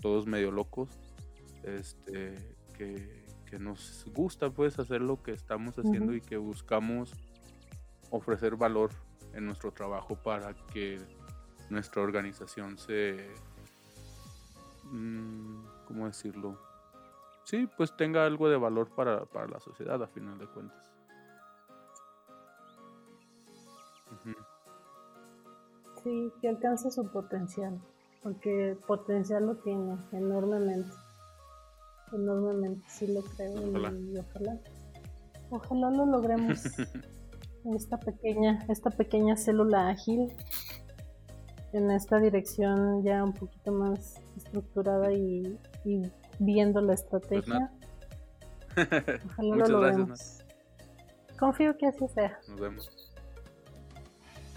todos 0.00 0.26
medio 0.26 0.50
locos, 0.50 0.88
este, 1.64 2.34
que, 2.78 3.20
nos 3.58 4.06
gusta 4.14 4.48
pues 4.50 4.78
hacer 4.78 5.00
lo 5.00 5.22
que 5.24 5.32
estamos 5.32 5.76
haciendo 5.76 6.14
y 6.14 6.20
que 6.20 6.36
buscamos 6.36 7.12
ofrecer 8.08 8.54
valor 8.54 8.92
en 9.34 9.46
nuestro 9.46 9.72
trabajo 9.72 10.16
para 10.16 10.54
que 10.72 10.98
nuestra 11.68 12.02
organización 12.02 12.78
se, 12.78 13.30
mm, 14.84 15.64
¿cómo 15.86 16.06
decirlo? 16.06 16.58
Sí, 17.44 17.68
pues 17.76 17.96
tenga 17.96 18.24
algo 18.24 18.48
de 18.48 18.56
valor 18.56 18.88
para, 18.94 19.24
para 19.24 19.46
la 19.48 19.60
sociedad 19.60 20.02
a 20.02 20.06
final 20.06 20.38
de 20.38 20.46
cuentas. 20.46 20.90
Sí, 26.02 26.32
que 26.40 26.48
alcance 26.48 26.90
su 26.90 27.06
potencial, 27.08 27.78
porque 28.22 28.76
potencial 28.86 29.46
lo 29.46 29.56
tiene 29.56 29.98
enormemente. 30.12 30.90
Enormemente, 32.12 32.84
sí 32.88 33.12
lo 33.12 33.22
creo 33.22 33.68
ojalá. 33.68 33.92
y 33.92 34.16
ojalá. 34.18 34.58
Ojalá 35.50 35.90
lo 35.90 36.06
logremos. 36.06 36.62
esta 37.74 37.98
pequeña, 37.98 38.64
esta 38.68 38.90
pequeña 38.90 39.36
célula 39.36 39.88
ágil 39.88 40.32
en 41.72 41.90
esta 41.90 42.18
dirección 42.18 43.02
ya 43.04 43.22
un 43.22 43.32
poquito 43.32 43.72
más 43.72 44.16
estructurada 44.36 45.12
y, 45.12 45.58
viendo 46.38 46.80
la 46.80 46.94
estrategia. 46.94 47.70
Pues 48.74 48.88
ojalá 49.26 49.56
lo 49.56 49.66
logremos. 49.66 50.44
Confío 51.38 51.76
que 51.76 51.86
así 51.86 52.08
sea. 52.08 52.38
Nos 52.48 52.60
vemos. 52.60 53.14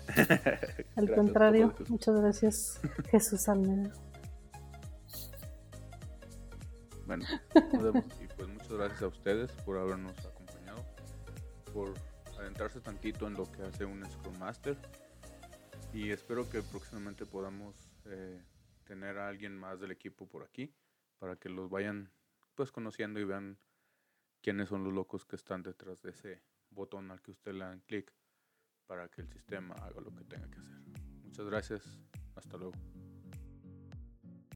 Al 0.95 1.13
contrario, 1.15 1.73
muchas 1.87 2.15
gracias, 2.15 2.81
Jesús 3.11 3.47
Almeida. 3.47 3.93
Bueno, 7.05 7.25
y 8.21 8.27
pues 8.35 8.47
muchas 8.47 8.71
gracias 8.71 9.01
a 9.01 9.07
ustedes 9.07 9.51
por 9.65 9.77
habernos 9.77 10.17
acompañado, 10.25 10.83
por 11.73 11.93
adentrarse 12.43 12.81
tantito 12.81 13.25
en 13.27 13.35
lo 13.35 13.49
que 13.49 13.61
hace 13.61 13.85
un 13.85 14.03
Scrum 14.05 14.37
Master 14.37 14.77
y 15.93 16.11
espero 16.11 16.49
que 16.49 16.61
próximamente 16.61 17.25
podamos 17.25 17.75
eh, 18.05 18.43
tener 18.83 19.17
a 19.17 19.29
alguien 19.29 19.57
más 19.57 19.79
del 19.79 19.91
equipo 19.91 20.27
por 20.27 20.43
aquí 20.43 20.75
para 21.19 21.37
que 21.37 21.47
los 21.47 21.69
vayan 21.69 22.11
pues 22.55 22.71
conociendo 22.71 23.19
y 23.19 23.23
vean 23.23 23.57
quiénes 24.41 24.69
son 24.69 24.83
los 24.83 24.93
locos 24.93 25.25
que 25.25 25.37
están 25.37 25.63
detrás 25.63 26.01
de 26.01 26.09
ese 26.11 26.43
botón 26.69 27.11
al 27.11 27.21
que 27.21 27.31
usted 27.31 27.53
le 27.53 27.63
dan 27.63 27.79
clic 27.79 28.13
para 28.87 29.07
que 29.07 29.21
el 29.21 29.29
sistema 29.29 29.75
haga 29.75 30.01
lo 30.01 30.13
que 30.13 30.25
tenga 30.25 30.49
que 30.49 30.59
hacer. 30.59 30.81
Muchas 31.23 31.45
gracias. 31.45 31.99
Hasta 32.35 32.57
luego. 32.57 32.73